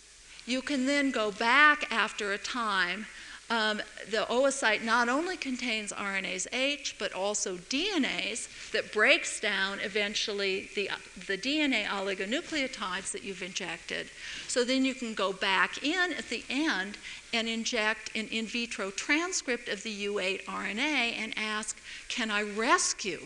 [0.48, 3.06] you can then go back after a time.
[3.50, 3.80] Um,
[4.10, 10.90] the oocyte not only contains RNase H, but also DNase that breaks down eventually the,
[11.26, 14.08] the DNA oligonucleotides that you've injected.
[14.48, 16.98] So then you can go back in at the end
[17.32, 20.78] and inject an in vitro transcript of the U8 RNA
[21.18, 23.20] and ask, can I rescue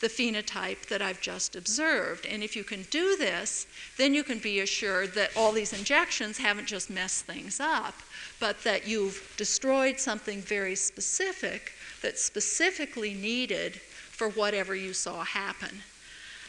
[0.00, 2.26] the phenotype that I've just observed.
[2.26, 3.66] And if you can do this,
[3.98, 7.94] then you can be assured that all these injections haven't just messed things up,
[8.38, 15.82] but that you've destroyed something very specific that's specifically needed for whatever you saw happen.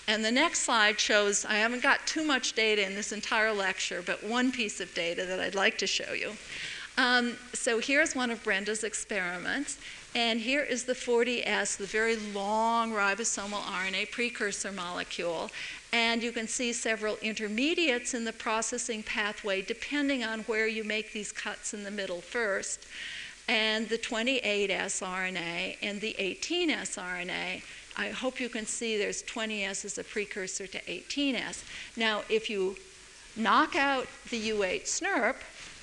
[0.08, 4.02] And the next slide shows I haven't got too much data in this entire lecture,
[4.06, 6.34] but one piece of data that I'd like to show you.
[6.98, 9.78] Um, so here's one of Brenda's experiments.
[10.13, 15.50] And here is the 40S, the very long ribosomal RNA precursor molecule.
[15.93, 21.13] And you can see several intermediates in the processing pathway depending on where you make
[21.13, 22.86] these cuts in the middle first.
[23.47, 27.62] And the 28S RNA and the 18S RNA.
[27.97, 31.63] I hope you can see there's 20S as a precursor to 18S.
[31.97, 32.76] Now, if you
[33.36, 35.36] knock out the U8 SNRP,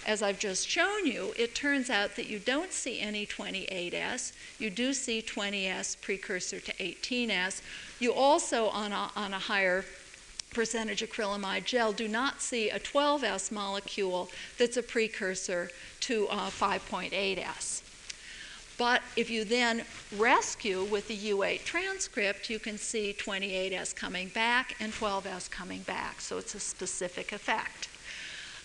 [0.08, 4.32] as I've just shown you, it turns out that you don't see any 28S.
[4.58, 7.60] You do see 20S precursor to 18S.
[8.00, 9.84] You also, on a, on a higher
[10.54, 17.82] percentage acrylamide gel, do not see a 12S molecule that's a precursor to uh, 5.8S.
[18.78, 19.84] But if you then
[20.16, 26.22] rescue with the U8 transcript, you can see 28S coming back and 12S coming back.
[26.22, 27.88] So it's a specific effect.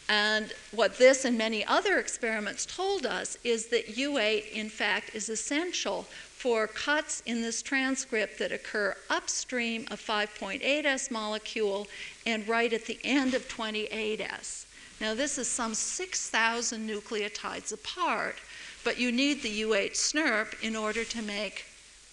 [0.09, 5.29] And what this and many other experiments told us is that U8, in fact, is
[5.29, 11.87] essential for cuts in this transcript that occur upstream of 5.8S molecule
[12.25, 14.65] and right at the end of 28S.
[14.99, 18.35] Now, this is some 6,000 nucleotides apart,
[18.83, 21.65] but you need the U8 SNRP in order to make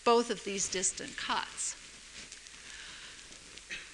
[0.05, 1.75] both of these distant cuts.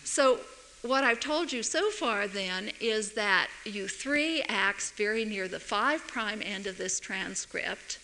[0.04, 0.40] So,
[0.86, 6.06] what I've told you so far then is that U3 acts very near the 5'
[6.06, 7.98] prime end of this transcript,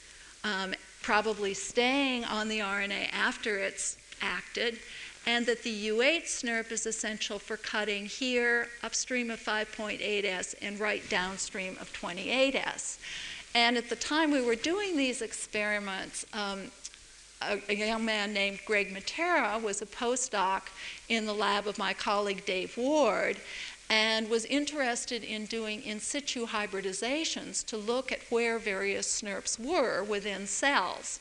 [0.44, 4.78] um, probably staying on the RNA after it's acted,
[5.26, 11.08] and that the U8 SNRP is essential for cutting here upstream of 5.8S and right
[11.08, 12.98] downstream of 28S.
[13.54, 16.70] And at the time we were doing these experiments, um,
[17.68, 20.62] a, young man named Greg Matera was a postdoc
[21.08, 23.36] in the lab of my colleague Dave Ward
[23.90, 30.02] and was interested in doing in situ hybridizations to look at where various SNRPs were
[30.02, 31.20] within cells.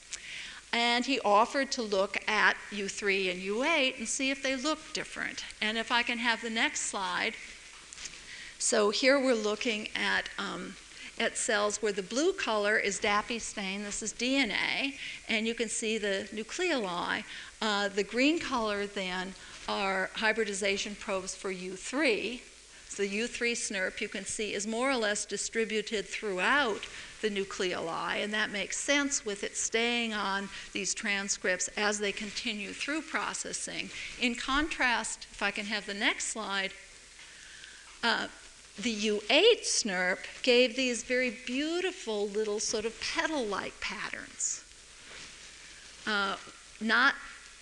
[0.71, 5.43] And he offered to look at U3 and U8 and see if they looked different.
[5.61, 7.33] And if I can have the next slide.
[8.57, 10.75] So here we're looking at um,
[11.21, 14.95] at cells where the blue color is DAPI stain, this is DNA,
[15.29, 17.23] and you can see the nucleoli.
[17.61, 19.35] Uh, the green color then
[19.69, 22.41] are hybridization probes for U3.
[22.89, 26.81] So the U3 SNRP you can see is more or less distributed throughout
[27.21, 32.71] the nucleoli, and that makes sense with it staying on these transcripts as they continue
[32.73, 33.91] through processing.
[34.19, 36.73] In contrast, if I can have the next slide,
[38.03, 38.27] uh,
[38.79, 44.63] the U8 SNRP gave these very beautiful little sort of petal like patterns,
[46.07, 46.35] uh,
[46.79, 47.15] not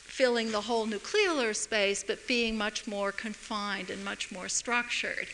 [0.06, 5.28] filling the whole nucleolar space, but being much more confined and much more structured.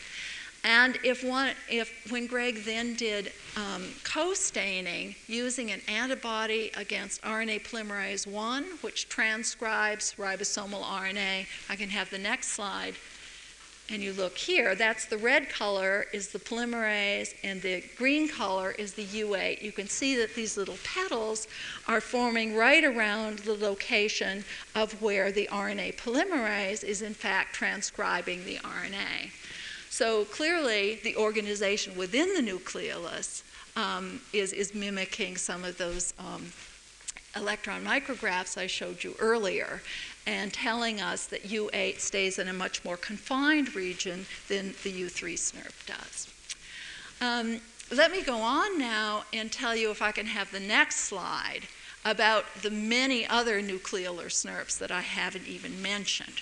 [0.64, 7.62] And if one, if when Greg then did um, co-staining using an antibody against RNA
[7.68, 12.94] polymerase 1, which transcribes ribosomal RNA, I can have the next slide
[13.88, 18.72] and you look here, that's the red color is the polymerase, and the green color
[18.72, 19.62] is the U8.
[19.62, 21.46] You can see that these little petals
[21.86, 28.44] are forming right around the location of where the RNA polymerase is, in fact, transcribing
[28.44, 29.30] the RNA.
[29.88, 33.44] So clearly, the organization within the nucleolus
[33.76, 36.46] um, is, is mimicking some of those um,
[37.36, 39.80] electron micrographs I showed you earlier
[40.26, 45.34] and telling us that U8 stays in a much more confined region than the U3
[45.34, 46.34] SNRP does.
[47.20, 47.60] Um,
[47.96, 51.62] let me go on now and tell you if I can have the next slide
[52.04, 56.40] about the many other nucleolar SNRPs that I haven't even mentioned.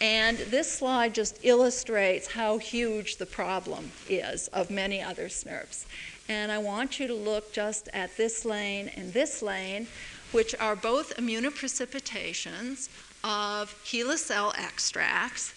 [0.00, 5.86] And this slide just illustrates how huge the problem is of many other SNRPs.
[6.28, 9.86] And I want you to look just at this lane and this lane,
[10.32, 12.88] which are both immunoprecipitations
[13.24, 15.54] of HeLa cell extracts.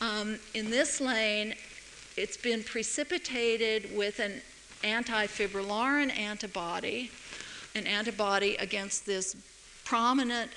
[0.00, 1.54] Um, in this lane,
[2.16, 4.40] it's been precipitated with an
[4.82, 7.10] antifibrillarin antibody,
[7.74, 9.36] an antibody against this
[9.84, 10.50] prominent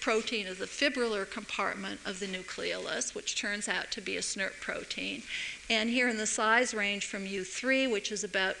[0.00, 4.60] protein of the fibrillar compartment of the nucleolus, which turns out to be a SNRP
[4.60, 5.22] protein.
[5.68, 8.56] And here in the size range from U3, which is about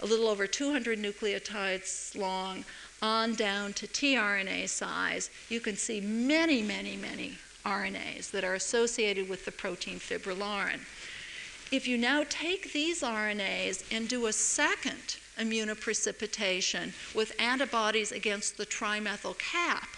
[0.00, 2.64] a little over 200 nucleotides long,
[3.00, 9.28] on down to tRNA size, you can see many, many, many RNAs that are associated
[9.28, 10.80] with the protein fibrillarin.
[11.70, 18.66] If you now take these RNAs and do a second immunoprecipitation with antibodies against the
[18.66, 19.88] trimethyl cap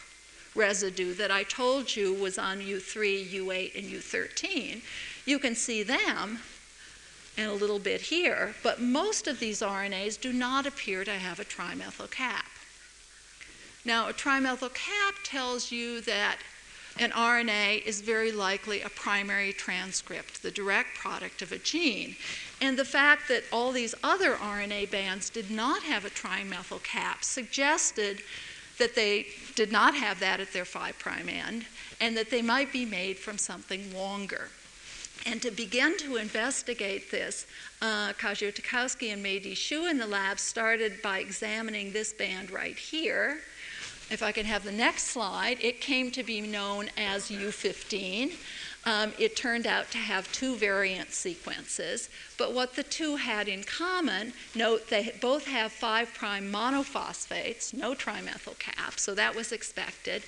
[0.54, 4.82] residue that I told you was on U3, U8, and U13,
[5.24, 6.40] you can see them
[7.38, 11.38] and a little bit here, but most of these RNAs do not appear to have
[11.38, 12.49] a trimethyl cap.
[13.84, 16.38] Now, a trimethyl cap tells you that
[16.98, 22.16] an RNA is very likely a primary transcript, the direct product of a gene.
[22.60, 27.24] And the fact that all these other RNA bands did not have a trimethyl cap
[27.24, 28.20] suggested
[28.78, 30.94] that they did not have that at their 5'
[31.28, 31.64] end
[32.00, 34.48] and that they might be made from something longer.
[35.26, 37.46] And to begin to investigate this,
[37.82, 42.50] uh, Kazio Tycowski and Mei Di Shu in the lab started by examining this band
[42.50, 43.40] right here
[44.10, 48.32] if I can have the next slide, it came to be known as U15.
[48.84, 52.08] Um, it turned out to have two variant sequences,
[52.38, 58.58] but what the two had in common, note they both have 5' monophosphates, no trimethyl
[58.58, 60.22] cap, so that was expected.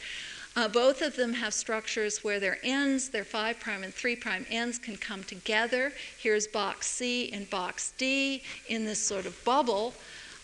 [0.54, 4.18] Uh, both of them have structures where their ends, their 5' and 3'
[4.50, 5.92] ends, can come together.
[6.18, 9.94] Here's box C and box D in this sort of bubble.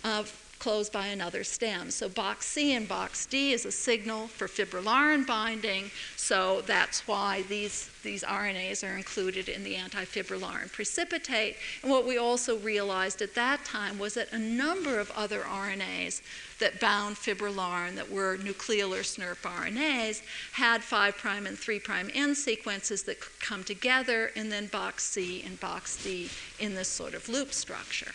[0.02, 0.24] Uh,
[0.58, 1.90] closed by another stem.
[1.90, 7.42] So box C and box D is a signal for fibrillarin binding, so that's why
[7.48, 11.56] these, these RNAs are included in the antifibrillarin precipitate.
[11.82, 16.22] And what we also realized at that time was that a number of other RNAs
[16.58, 21.80] that bound fibrillarin that were nucleolar SNRP RNAs had 5' and 3'
[22.14, 26.28] end sequences that could come together, and then box C and box D
[26.58, 28.12] in this sort of loop structure.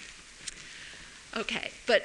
[1.36, 2.04] Okay, but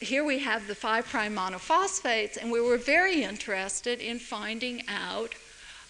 [0.00, 5.34] here we have the 5' monophosphates, and we were very interested in finding out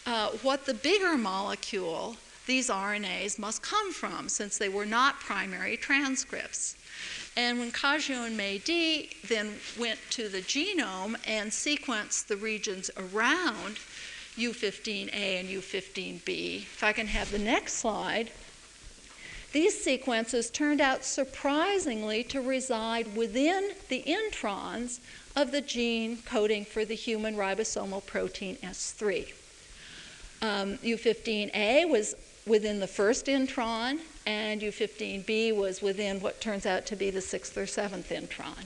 [0.05, 5.77] uh, what the bigger molecule these RNAs must come from, since they were not primary
[5.77, 6.77] transcripts.
[7.37, 12.91] And when Kazio and Mei Di then went to the genome and sequenced the regions
[12.97, 13.79] around
[14.37, 18.33] U15A and U15B, if I can have the next slide,
[19.53, 25.01] these sequences turned out surprisingly to reside within the introns
[25.35, 29.33] of the gene coding for the human ribosomal protein S3.
[30.43, 32.15] Um, U15A was
[32.47, 37.57] within the first intron, and U15B was within what turns out to be the sixth
[37.59, 38.65] or seventh intron.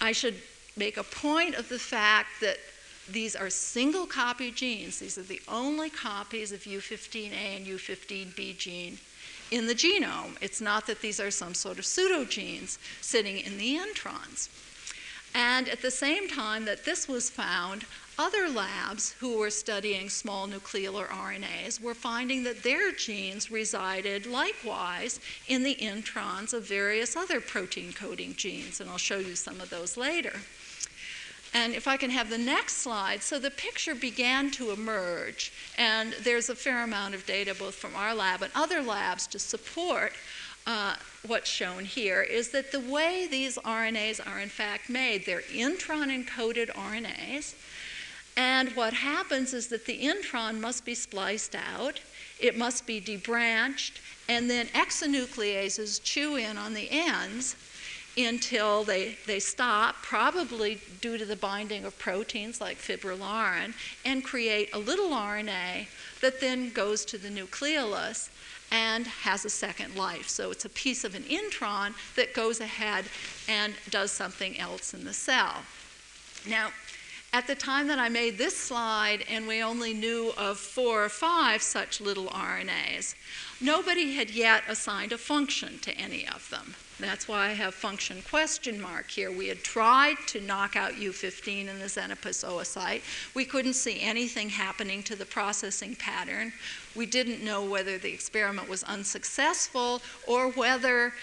[0.00, 0.36] I should
[0.76, 2.56] make a point of the fact that
[3.10, 4.98] these are single copy genes.
[4.98, 8.98] These are the only copies of U15A and U15B gene
[9.52, 10.36] in the genome.
[10.40, 14.48] It's not that these are some sort of pseudogenes sitting in the introns.
[15.34, 17.84] And at the same time that this was found,
[18.18, 25.20] other labs who were studying small nucleolar RNAs were finding that their genes resided likewise
[25.48, 29.70] in the introns of various other protein coding genes, and I'll show you some of
[29.70, 30.40] those later.
[31.54, 36.14] And if I can have the next slide, so the picture began to emerge, and
[36.22, 40.12] there's a fair amount of data both from our lab and other labs to support
[40.66, 40.94] uh,
[41.26, 46.08] what's shown here, is that the way these RNAs are in fact made, they're intron
[46.24, 47.54] encoded RNAs,
[48.36, 52.00] And what happens is that the intron must be spliced out,
[52.40, 57.56] it must be debranched, and then exonucleases chew in on the ends
[58.16, 64.68] until they, they stop, probably due to the binding of proteins like fibrillarin, and create
[64.74, 65.86] a little RNA
[66.20, 68.28] that then goes to the nucleolus
[68.70, 70.28] and has a second life.
[70.28, 73.04] So it's a piece of an intron that goes ahead
[73.48, 75.62] and does something else in the cell.
[76.48, 76.70] Now,
[77.34, 81.08] at the time that I made this slide, and we only knew of four or
[81.08, 83.14] five such little RNAs,
[83.60, 86.74] nobody had yet assigned a function to any of them.
[87.00, 89.30] That's why I have function question mark here.
[89.32, 93.02] We had tried to knock out U15 in the Xenopus oocyte.
[93.34, 96.52] We couldn't see anything happening to the processing pattern.
[96.94, 101.14] We didn't know whether the experiment was unsuccessful or whether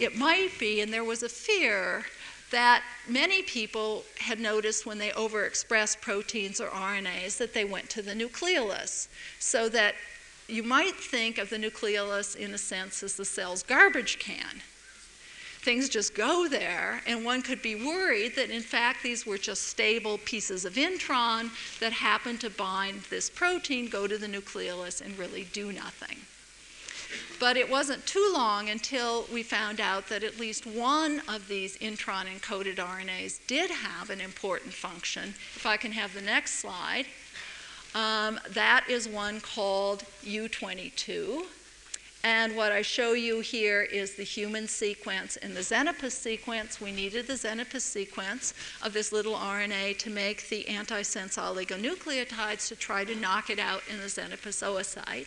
[0.00, 2.06] it might be, and there was a fear
[2.50, 8.00] that many people had noticed when they overexpressed proteins or RNAs that they went to
[8.00, 9.08] the nucleolus.
[9.38, 9.94] So that
[10.48, 14.62] you might think of the nucleolus in a sense as the cell's garbage can
[15.68, 19.64] things just go there, and one could be worried that in fact these were just
[19.64, 25.18] stable pieces of intron that happen to bind this protein, go to the nucleolus, and
[25.18, 26.16] really do nothing.
[27.38, 31.76] But it wasn't too long until we found out that at least one of these
[31.76, 35.34] intron encoded RNAs did have an important function.
[35.54, 37.04] If I can have the next slide,
[37.94, 41.44] um, that is one called U22.
[42.24, 45.36] And what I show you here is the human sequence.
[45.36, 50.48] In the Xenopus sequence, we needed the Xenopus sequence of this little RNA to make
[50.48, 55.26] the antisense oligonucleotides to try to knock it out in the Xenopus oocyte.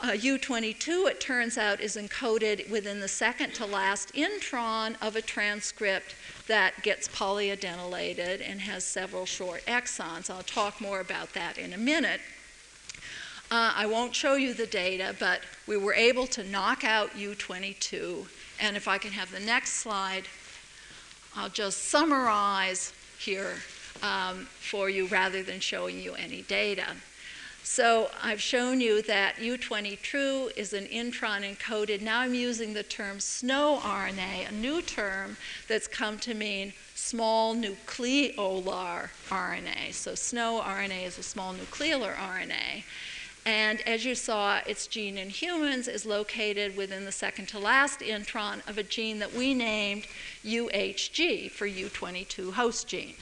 [0.00, 5.22] Uh, U22, it turns out, is encoded within the second to last intron of a
[5.22, 6.14] transcript
[6.46, 10.30] that gets polyadenylated and has several short exons.
[10.30, 12.20] I'll talk more about that in a minute.
[13.50, 18.26] Uh, I won't show you the data, but we were able to knock out U22.
[18.60, 20.24] And if I can have the next slide,
[21.34, 23.54] I'll just summarize here
[24.02, 26.88] um, for you rather than showing you any data.
[27.62, 32.02] So I've shown you that U22 is an intron encoded.
[32.02, 35.36] Now I'm using the term SNO RNA, a new term
[35.68, 39.92] that's come to mean small nucleolar RNA.
[39.92, 42.84] So SNO RNA is a small nucleolar RNA.
[43.46, 48.00] And as you saw, its gene in humans is located within the second to last
[48.00, 50.06] intron of a gene that we named
[50.44, 53.14] UHG for U22 host gene.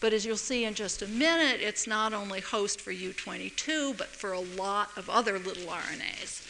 [0.00, 4.08] But as you'll see in just a minute, it's not only host for U22, but
[4.08, 6.46] for a lot of other little RNAs.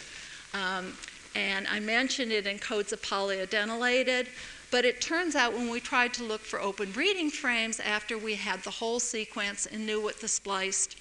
[0.54, 0.94] Um,
[1.34, 4.28] and I mentioned it encodes a polyadenylated,
[4.70, 8.34] but it turns out when we tried to look for open reading frames after we
[8.34, 10.96] had the whole sequence and knew what the spliced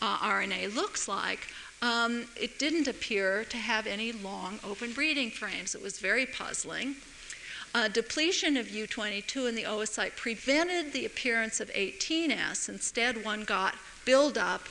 [0.00, 1.48] uh, RNA looks like,
[1.80, 5.74] um, it didn't appear to have any long open reading frames.
[5.74, 6.96] It was very puzzling.
[7.74, 12.68] Uh, depletion of U22 in the oocyte prevented the appearance of 18S.
[12.68, 13.74] Instead, one got
[14.04, 14.62] buildup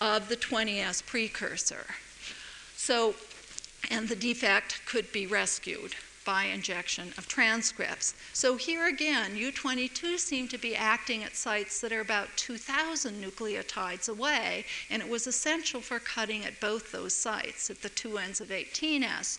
[0.00, 1.86] of the 20S precursor.
[2.76, 3.14] So,
[3.90, 5.94] and the defect could be rescued
[6.24, 8.14] by injection of transcripts.
[8.32, 14.08] So here again, U22 seemed to be acting at sites that are about 2,000 nucleotides
[14.08, 18.40] away, and it was essential for cutting at both those sites at the two ends
[18.40, 19.38] of 18S.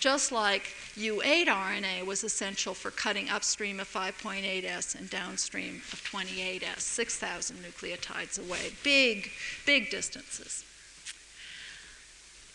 [0.00, 6.80] Just like U8 RNA was essential for cutting upstream of 5.8S and downstream of 28S,
[6.80, 8.72] 6,000 nucleotides away.
[8.82, 9.30] Big,
[9.66, 10.64] big distances.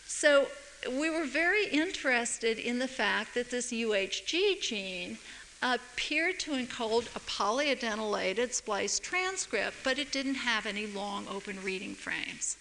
[0.05, 0.47] So
[0.85, 5.17] we were very interested in the fact that this UHG gene
[5.61, 11.95] appeared to encode a polyadenylated spliced transcript, but it didn't have any long open reading
[11.95, 12.57] frames.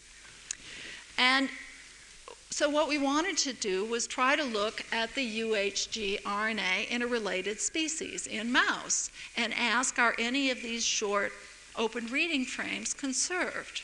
[1.19, 1.49] And
[2.51, 7.03] so, what we wanted to do was try to look at the UHG RNA in
[7.03, 11.33] a related species, in mouse, and ask are any of these short
[11.77, 13.83] open reading frames conserved?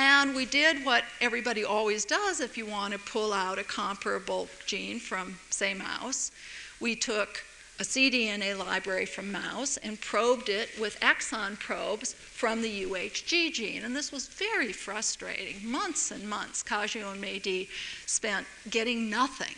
[0.00, 4.48] And we did what everybody always does if you want to pull out a comparable
[4.64, 6.30] gene from, say, mouse.
[6.78, 7.44] We took
[7.80, 13.82] a cDNA library from mouse and probed it with exon probes from the UHG gene.
[13.82, 15.68] And this was very frustrating.
[15.68, 17.68] Months and months, Kazio and Meidi
[18.06, 19.56] spent getting nothing.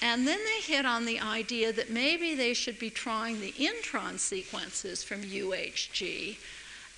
[0.00, 4.18] And then they hit on the idea that maybe they should be trying the intron
[4.18, 6.38] sequences from UHG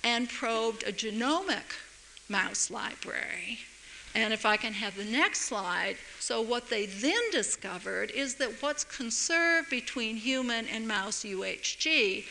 [0.05, 1.75] and probed a genomic
[2.29, 3.59] mouse library.
[4.15, 8.61] And if I can have the next slide, so what they then discovered is that
[8.61, 12.23] what's conserved between human and mouse UHG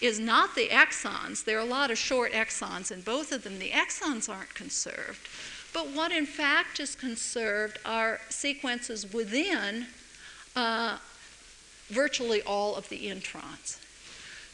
[0.00, 1.44] is not the exons.
[1.44, 3.58] There are a lot of short exons in both of them.
[3.58, 5.28] The exons aren't conserved.
[5.72, 9.86] But what in fact is conserved are sequences within
[10.56, 10.98] uh,
[11.88, 13.78] virtually all of the introns.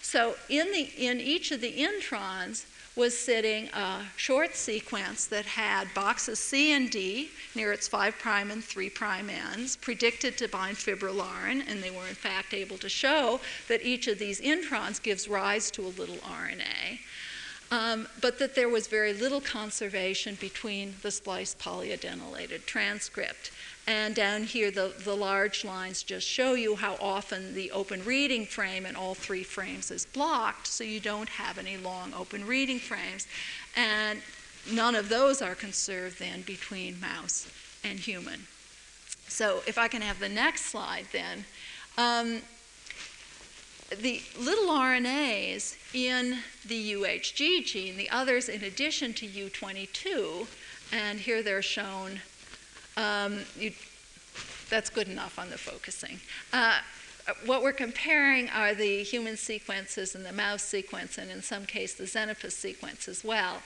[0.02, 2.66] So in, the, in each of the introns,
[2.96, 8.64] was sitting a short sequence that had boxes C and D near its 5' and
[8.64, 8.90] 3'
[9.28, 14.06] ends, predicted to bind fibrillarin, and they were in fact able to show that each
[14.06, 17.00] of these introns gives rise to a little RNA.
[17.70, 23.50] Um, but that there was very little conservation between the spliced polyadenylated transcript.
[23.86, 28.46] And down here, the, the large lines just show you how often the open reading
[28.46, 32.78] frame in all three frames is blocked, so you don't have any long open reading
[32.78, 33.26] frames.
[33.76, 34.20] And
[34.70, 37.48] none of those are conserved then between mouse
[37.82, 38.46] and human.
[39.28, 41.44] So if I can have the next slide then.
[41.98, 42.40] Um,
[43.90, 50.46] the little RNAs in the UHG gene, the others in addition to U22,
[50.92, 52.20] and here they're shown
[52.96, 53.72] um, you,
[54.70, 56.20] that's good enough on the focusing.
[56.52, 56.78] Uh,
[57.26, 61.64] Uh, what we're comparing are the human sequences and the mouse sequence, and in some
[61.64, 63.62] case the Xenopus sequence as well.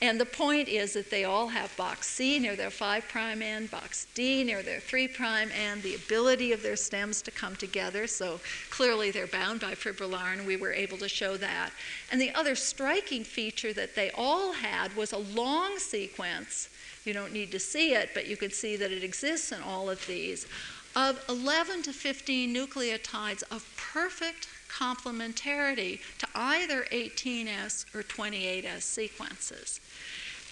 [0.00, 4.06] And the point is that they all have box C near their 5' end, box
[4.14, 5.10] D near their 3'
[5.54, 8.06] end, the ability of their stems to come together.
[8.06, 8.40] So
[8.70, 11.70] clearly they're bound by fibrillarin, and we were able to show that.
[12.10, 16.70] And the other striking feature that they all had was a long sequence
[17.04, 19.90] you don't need to see it, but you can see that it exists in all
[19.90, 20.46] of these,
[20.94, 29.80] of 11 to 15 nucleotides of perfect complementarity to either 18S or 28S sequences.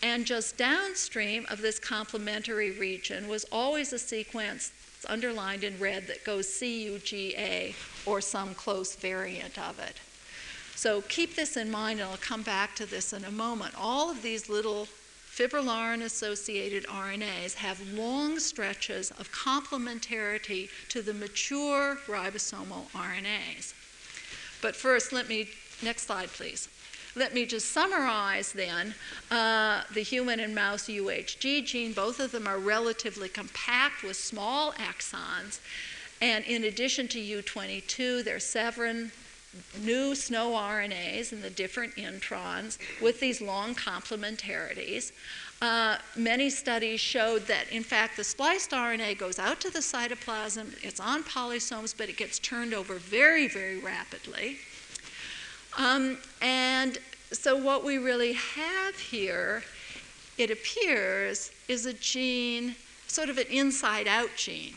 [0.02, 4.72] And just downstream of this complementary region was always a sequence
[5.08, 7.74] underlined in red that goes CUGA
[8.06, 9.96] or some close variant of it.
[10.74, 13.74] So keep this in mind, and I'll come back to this in a moment.
[13.78, 14.88] All of these little
[15.40, 23.72] fibrillarin associated RNAs have long stretches of complementarity to the mature ribosomal RNAs.
[24.60, 25.48] But first, let me,
[25.82, 26.68] next slide, please.
[27.16, 28.94] Let me just summarize then
[29.30, 31.94] uh, the human and mouse UHG gene.
[31.94, 35.58] Both of them are relatively compact with small exons.
[36.20, 39.10] And in addition to U22, there are seven
[39.82, 45.12] new SNO RNAs and the different introns with these long complementarities.
[45.60, 50.74] Uh, many studies showed that, in fact, the spliced RNA goes out to the cytoplasm,
[50.82, 54.58] it's on polysomes, but it gets turned over very, very rapidly.
[55.76, 56.98] Um, and
[57.32, 59.62] so, what we really have here,
[60.38, 62.74] it appears, is a gene,
[63.06, 64.74] sort of an inside out gene,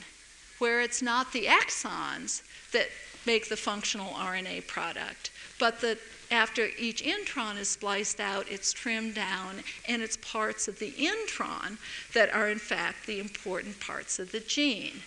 [0.60, 2.42] where it's not the exons
[2.74, 2.90] that
[3.26, 5.32] make the functional RNA product.
[5.60, 5.98] But that
[6.32, 11.78] after each intron is spliced out, it's trimmed down, and it's parts of the intron
[12.14, 15.02] that are, in fact, the important parts of the gene.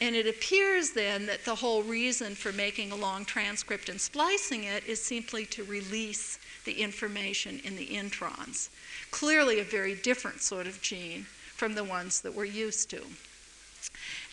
[0.00, 4.64] And it appears then that the whole reason for making a long transcript and splicing
[4.64, 8.68] it is simply to release the information in the introns.
[9.10, 13.02] Clearly, a very different sort of gene from the ones that we're used to.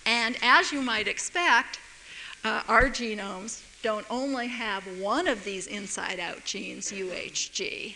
[0.05, 1.80] And as you might expect,
[2.45, 7.95] uh, our genomes don't only have one of these inside out genes, UHG,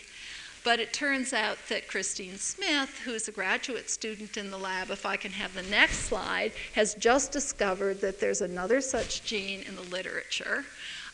[0.64, 5.06] but it turns out that Christine Smith, who's a graduate student in the lab, if
[5.06, 9.76] I can have the next slide, has just discovered that there's another such gene in
[9.76, 10.64] the literature.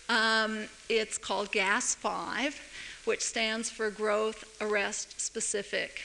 [0.09, 2.55] Um, it's called GAS5,
[3.05, 6.01] which stands for Growth Arrest Specific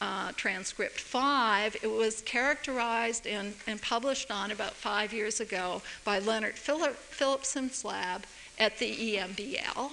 [0.00, 6.18] uh, transcript 5, it was characterized and, and, published on about five years ago by
[6.18, 8.24] Lennart Phillip, Philipson's lab
[8.58, 9.92] at the EMBL.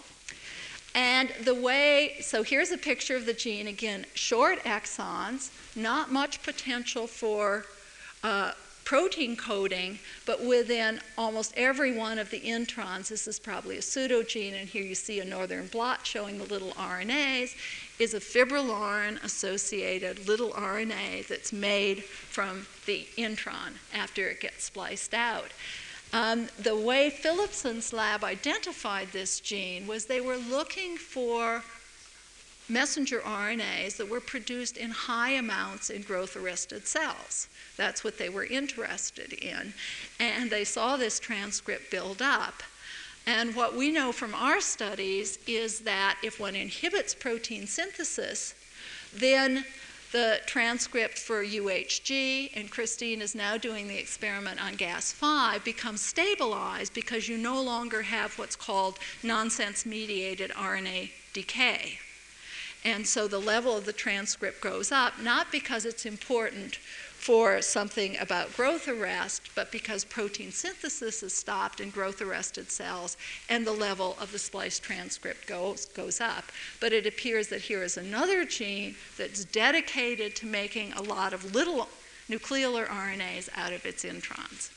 [0.96, 6.44] And the way, so here's a picture of the gene again, short exons, not much
[6.44, 7.66] potential for
[8.24, 8.52] uh,
[8.86, 14.60] protein coding, but within almost every one of the introns, this is probably a pseudogene,
[14.60, 17.56] and here you see a northern blot showing the little RNAs,
[18.00, 25.14] is a fibrillarin associated little RNA that's made from the intron after it gets spliced
[25.14, 25.52] out.
[26.12, 31.64] Um, the way Philipson's lab identified this gene was they were looking for
[32.70, 37.48] messenger RNAs that were produced in high amounts in growth arrested cells.
[37.78, 39.74] That's what they were interested in.
[40.20, 42.64] And they saw this transcript build up.
[43.26, 48.54] And what we know from our studies is that if one inhibits protein synthesis,
[49.14, 49.66] then
[50.12, 56.94] the transcript for UHG, and Christine is now doing the experiment on Gas5, becomes stabilized
[56.94, 61.98] because you no longer have what's called nonsense mediated RNA decay.
[62.86, 66.78] And so the level of the transcript goes up, not because it's important
[67.24, 73.16] for something about growth arrest, but because protein synthesis is stopped in growth arrested cells
[73.48, 76.44] and the level of the splice transcript goes, goes up.
[76.82, 81.56] But it appears that here is another gene that's dedicated to making a lot of
[81.56, 81.88] little
[82.30, 84.70] nucleolar RNAs out of its introns.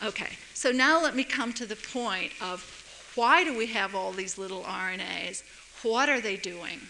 [0.00, 4.12] Okay, so now let me come to the point of why do we have all
[4.12, 5.42] these little RNAs?
[5.82, 6.82] What are they doing?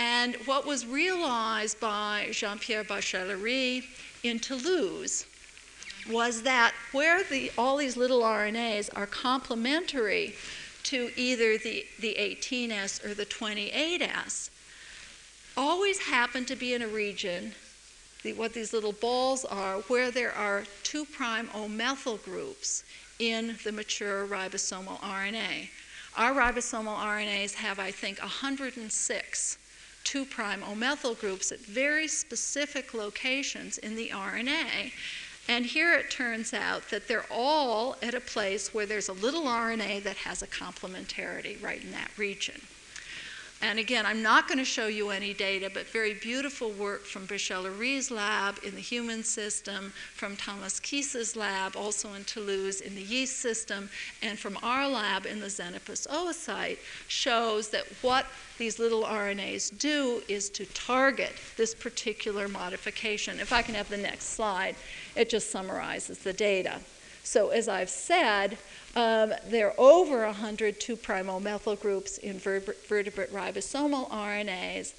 [0.00, 3.84] And what was realized by Jean Pierre Bachelerie
[4.22, 5.26] in Toulouse
[6.08, 10.34] was that where the, all these little RNAs are complementary
[10.84, 14.48] to either the, the 18S or the 28S,
[15.54, 17.52] always happen to be in a region,
[18.22, 21.06] the, what these little balls are, where there are 2'
[21.52, 22.84] O methyl groups
[23.18, 25.68] in the mature ribosomal RNA.
[26.16, 29.58] Our ribosomal RNAs have, I think, 106
[30.04, 34.92] 2' O methyl groups at very specific locations in the RNA.
[35.48, 39.44] And here it turns out that they're all at a place where there's a little
[39.44, 42.60] RNA that has a complementarity right in that region.
[43.62, 47.26] And again, I'm not going to show you any data, but very beautiful work from
[47.26, 53.02] Bachelerie's lab in the human system, from Thomas Kiss's lab, also in Toulouse in the
[53.02, 53.90] yeast system,
[54.22, 58.24] and from our lab in the Xenopus oocyte shows that what
[58.56, 63.40] these little RNAs do is to target this particular modification.
[63.40, 64.74] If I can have the next slide,
[65.16, 66.80] it just summarizes the data.
[67.22, 68.58] So as I've said,
[68.96, 70.98] um, there are over 100 2'
[71.40, 74.94] methyl groups in vertebrate ribosomal RNAs,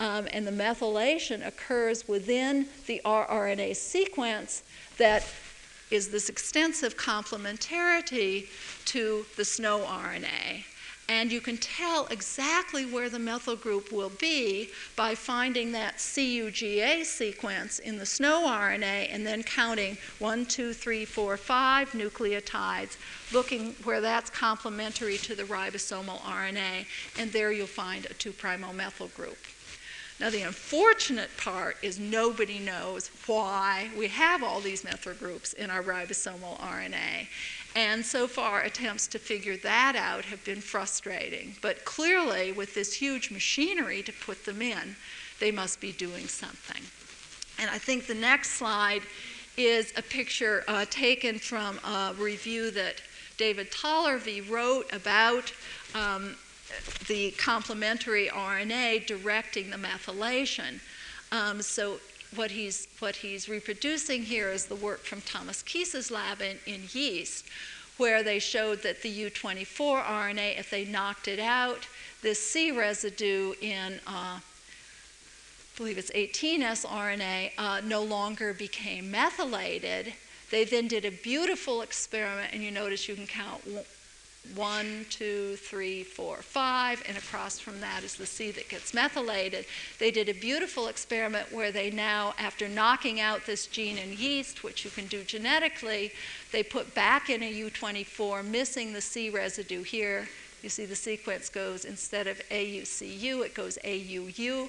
[0.00, 4.62] um, and the methylation occurs within the rRNA sequence
[4.98, 5.24] that
[5.90, 8.46] is this extensive complementarity
[8.86, 10.64] to the SNO RNA.
[11.08, 17.04] And you can tell exactly where the methyl group will be by finding that CUGA
[17.04, 22.96] sequence in the SNO RNA and then counting one, two, three, four, five nucleotides,
[23.32, 26.86] looking where that's complementary to the ribosomal RNA,
[27.18, 28.34] and there you'll find a 2'
[28.74, 29.38] methyl group.
[30.18, 35.70] Now, the unfortunate part is nobody knows why we have all these methyl groups in
[35.70, 37.28] our ribosomal RNA.
[37.76, 41.56] And so far, attempts to figure that out have been frustrating.
[41.60, 44.96] But clearly, with this huge machinery to put them in,
[45.40, 46.82] they must be doing something.
[47.58, 49.02] And I think the next slide
[49.58, 53.02] is a picture uh, taken from a review that
[53.36, 55.52] David Tollervey wrote about
[55.94, 56.34] um,
[57.08, 60.80] the complementary RNA directing the methylation.
[61.30, 61.98] Um, so
[62.36, 66.82] what he's, what he's reproducing here is the work from Thomas Kiss's lab in, in
[66.92, 67.44] yeast,
[67.96, 71.88] where they showed that the U24 RNA, if they knocked it out,
[72.22, 74.40] this C residue in, uh, I
[75.76, 80.12] believe it's 18S RNA, uh, no longer became methylated.
[80.50, 83.62] They then did a beautiful experiment, and you notice you can count
[84.54, 89.66] one, two, three, four, five, and across from that is the C that gets methylated.
[89.98, 94.62] They did a beautiful experiment where they now, after knocking out this gene in yeast,
[94.62, 96.12] which you can do genetically,
[96.52, 100.28] they put back in a U24, missing the C residue here.
[100.62, 104.68] You see the sequence goes instead of AUCU, it goes AUU.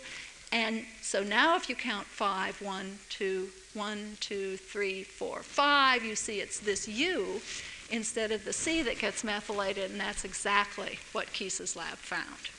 [0.51, 6.15] And so now if you count five, one, two, one, two, three, four, five, you
[6.15, 7.41] see it's this U
[7.89, 12.49] instead of the C that gets methylated, and that's exactly what Kiss's lab found.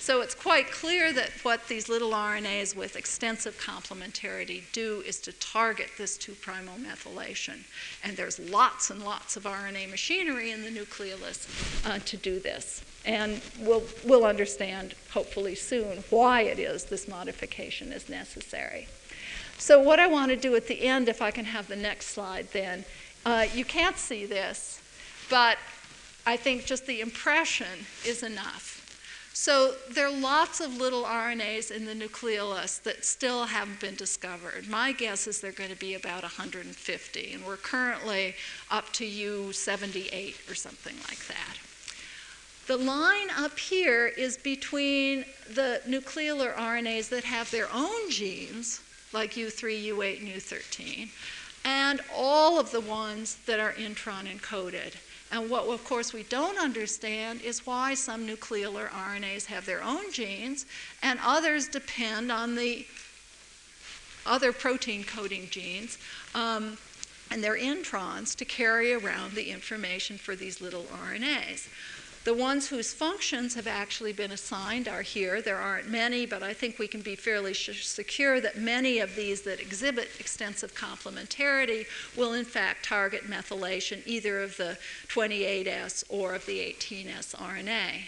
[0.00, 5.32] So it's quite clear that what these little RNAs with extensive complementarity do is to
[5.32, 7.64] target this 2' methylation.
[8.02, 11.46] And there's lots and lots of RNA machinery in the nucleolus
[11.86, 12.82] uh, to do this.
[13.04, 18.88] And we'll, we'll understand, hopefully soon, why it is this modification is necessary.
[19.58, 22.06] So what I want to do at the end, if I can have the next
[22.06, 22.86] slide then,
[23.26, 24.69] uh, you can't see this,
[25.30, 25.56] but
[26.26, 28.76] I think just the impression is enough.
[29.32, 34.68] So there are lots of little RNAs in the nucleolus that still haven't been discovered.
[34.68, 38.34] My guess is they're going to be about 150, and we're currently
[38.70, 41.56] up to U78 or something like that.
[42.66, 49.32] The line up here is between the nucleolar RNAs that have their own genes, like
[49.32, 51.08] U3, U8, and U13,
[51.64, 54.94] and all of the ones that are intron encoded.
[55.32, 60.12] And what, of course, we don't understand is why some nucleolar RNAs have their own
[60.12, 60.66] genes
[61.02, 62.84] and others depend on the
[64.26, 65.98] other protein coding genes.
[66.34, 66.76] Um,
[67.30, 71.68] and their introns to carry around the information for these little RNAs.
[72.24, 75.40] The ones whose functions have actually been assigned are here.
[75.40, 79.40] There aren't many, but I think we can be fairly secure that many of these
[79.42, 84.76] that exhibit extensive complementarity will in fact target methylation either of the
[85.08, 88.02] 28S or of the 18S RNA.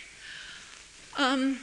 [1.17, 1.61] Um,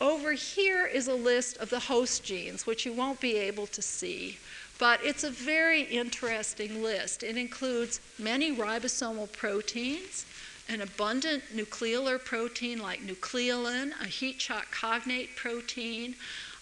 [0.00, 3.80] over here is a list of the host genes, which you won't be able to
[3.80, 4.38] see.
[4.78, 7.22] But it's a very interesting list.
[7.22, 10.26] It includes many ribosomal proteins,
[10.68, 16.14] an abundant nucleolar protein like nucleolin, a heat shock cognate protein,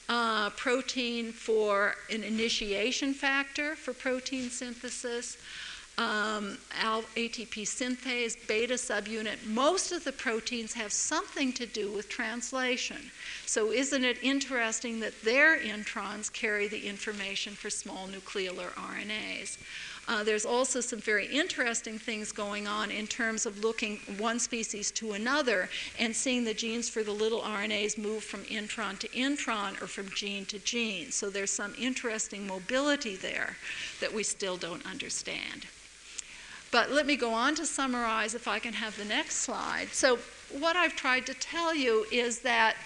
[0.08, 5.38] uh, protein for an initiation factor for protein synthesis,
[5.96, 9.46] um, ATP synthase, beta subunit.
[9.46, 13.12] Most of the proteins have something to do with translation.
[13.46, 19.58] So, isn't it interesting that their introns carry the information for small nucleolar RNAs?
[20.06, 24.90] Uh, there's also some very interesting things going on in terms of looking one species
[24.90, 29.80] to another and seeing the genes for the little RNAs move from intron to intron
[29.80, 31.10] or from gene to gene.
[31.10, 33.56] So there's some interesting mobility there
[34.00, 35.66] that we still don't understand.
[36.70, 39.88] But let me go on to summarize if I can have the next slide.
[39.92, 40.18] So,
[40.58, 42.76] what I've tried to tell you is that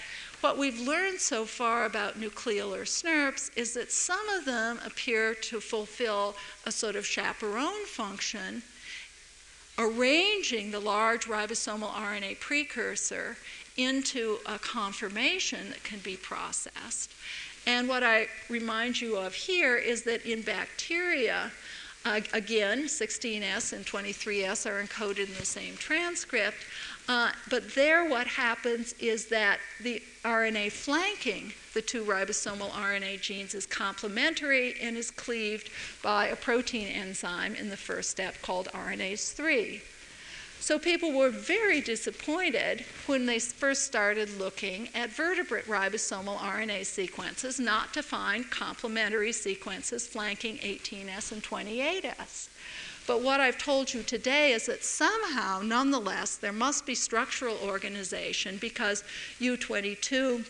[0.40, 5.60] what we've learned so far about nucleolar SNRPs is that some of them appear to
[5.60, 8.62] fulfill a sort of chaperone function,
[9.78, 13.36] arranging the large ribosomal RNA precursor
[13.76, 17.12] into a conformation that can be processed.
[17.66, 21.50] And what I remind you of here is that in bacteria,
[22.04, 26.58] uh, again, 16S and 23S are encoded in the same transcript,
[27.08, 33.54] uh, but there what happens is that the RNA flanking the two ribosomal RNA genes
[33.54, 35.70] is complementary and is cleaved
[36.02, 39.80] by a protein enzyme in the first step called RNase 3.
[40.58, 47.60] So people were very disappointed when they first started looking at vertebrate ribosomal RNA sequences
[47.60, 52.48] not to find complementary sequences flanking 18S and 28S.
[53.08, 58.58] But what I've told you today is that somehow, nonetheless, there must be structural organization
[58.58, 59.02] because
[59.40, 60.46] U22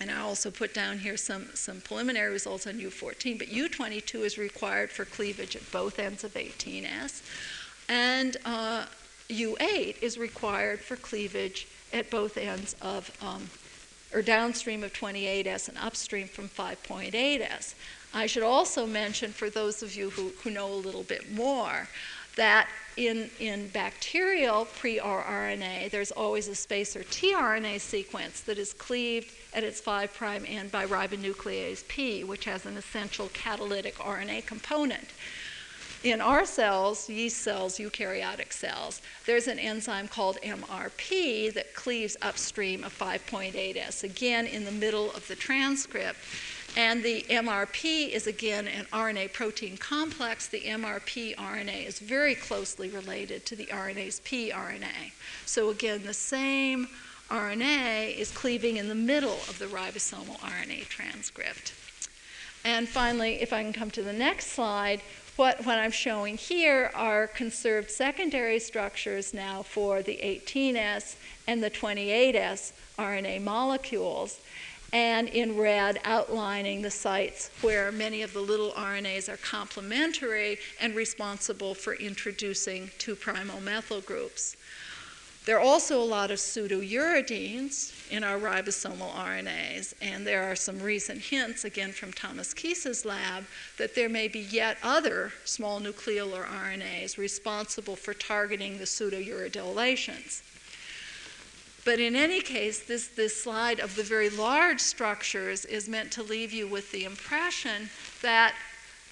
[0.00, 4.38] and I also put down here some, some preliminary results on U14, but U22 is
[4.38, 7.20] required for cleavage at both ends of 18S.
[7.86, 8.86] And uh,
[9.28, 13.50] U8 is required for cleavage at both ends of, um,
[14.14, 17.74] or downstream of 28S and upstream from 5.8S.
[18.12, 21.88] I should also mention, for those of you who, who know a little bit more,
[22.36, 29.32] that in, in bacterial pre rRNA, there's always a spacer tRNA sequence that is cleaved
[29.54, 35.08] at its 5' end by ribonuclease P, which has an essential catalytic RNA component
[36.02, 42.84] in our cells, yeast cells, eukaryotic cells, there's an enzyme called MRP that cleaves upstream
[42.84, 46.18] of 5.8S, again in the middle of the transcript.
[46.76, 50.46] And the MRP is again an RNA protein complex.
[50.46, 55.12] The MRP RNA is very closely related to the RNase P RNA.
[55.46, 56.88] So, again, the same
[57.28, 61.72] RNA is cleaving in the middle of the ribosomal RNA transcript.
[62.64, 65.00] And finally, if I can come to the next slide,
[65.36, 71.16] what, what I'm showing here are conserved secondary structures now for the 18S
[71.46, 74.40] and the 28S RNA molecules,
[74.92, 80.94] and in red outlining the sites where many of the little RNAs are complementary and
[80.94, 83.16] responsible for introducing 2'
[83.62, 84.56] methyl groups.
[85.46, 90.78] There are also a lot of pseudouridines in our ribosomal RNAs, and there are some
[90.80, 93.46] recent hints, again from Thomas Kiss's lab,
[93.78, 100.42] that there may be yet other small nucleolar RNAs responsible for targeting the pseudouridylations.
[101.84, 106.22] But in any case, this, this slide of the very large structures is meant to
[106.22, 107.88] leave you with the impression
[108.22, 108.54] that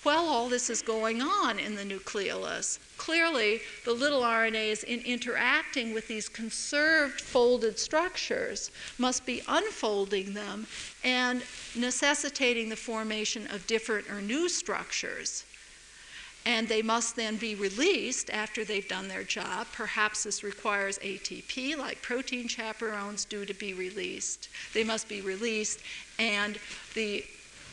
[0.03, 5.93] while all this is going on in the nucleolus, clearly the little RNAs, in interacting
[5.93, 10.67] with these conserved folded structures, must be unfolding them
[11.03, 11.43] and
[11.75, 15.45] necessitating the formation of different or new structures.
[16.49, 19.67] And they must then be released after they've done their job.
[19.75, 24.49] Perhaps this requires ATP, like protein chaperones do to be released.
[24.73, 25.81] They must be released,
[26.19, 26.59] and
[26.95, 27.23] the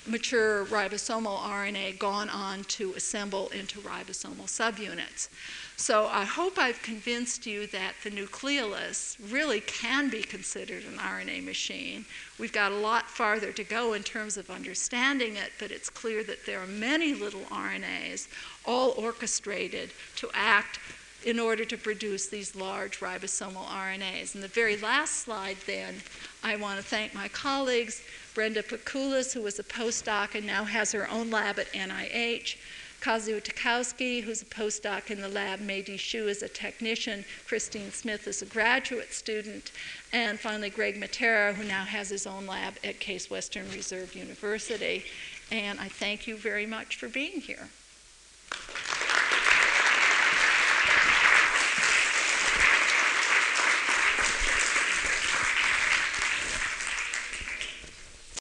[0.06, 5.30] mature ribosomal RNA gone on to assemble into ribosomal subunits.
[5.78, 11.44] So I hope I've convinced you that the nucleolus really can be considered an RNA
[11.44, 12.06] machine.
[12.40, 16.24] We've got a lot farther to go in terms of understanding it, but it's clear
[16.24, 18.28] that there are many little RNAs
[18.66, 20.80] all orchestrated to act
[21.26, 24.36] in order to produce these large ribosomal RNAs.
[24.36, 25.96] And the very last slide, then,
[26.44, 28.04] I want to thank my colleagues,
[28.36, 32.58] Brenda Peculis, who was a postdoc and now has her own lab at NIH,
[33.06, 38.28] Kazio Tycowski, who's a postdoc in the lab, Meidi Shu is a technician, Christine Smith
[38.28, 39.72] is a graduate student,
[40.12, 45.06] and finally Greg Matera, who now has his own lab at Case Western Reserve University.
[45.52, 47.70] And I thank you very much for being here.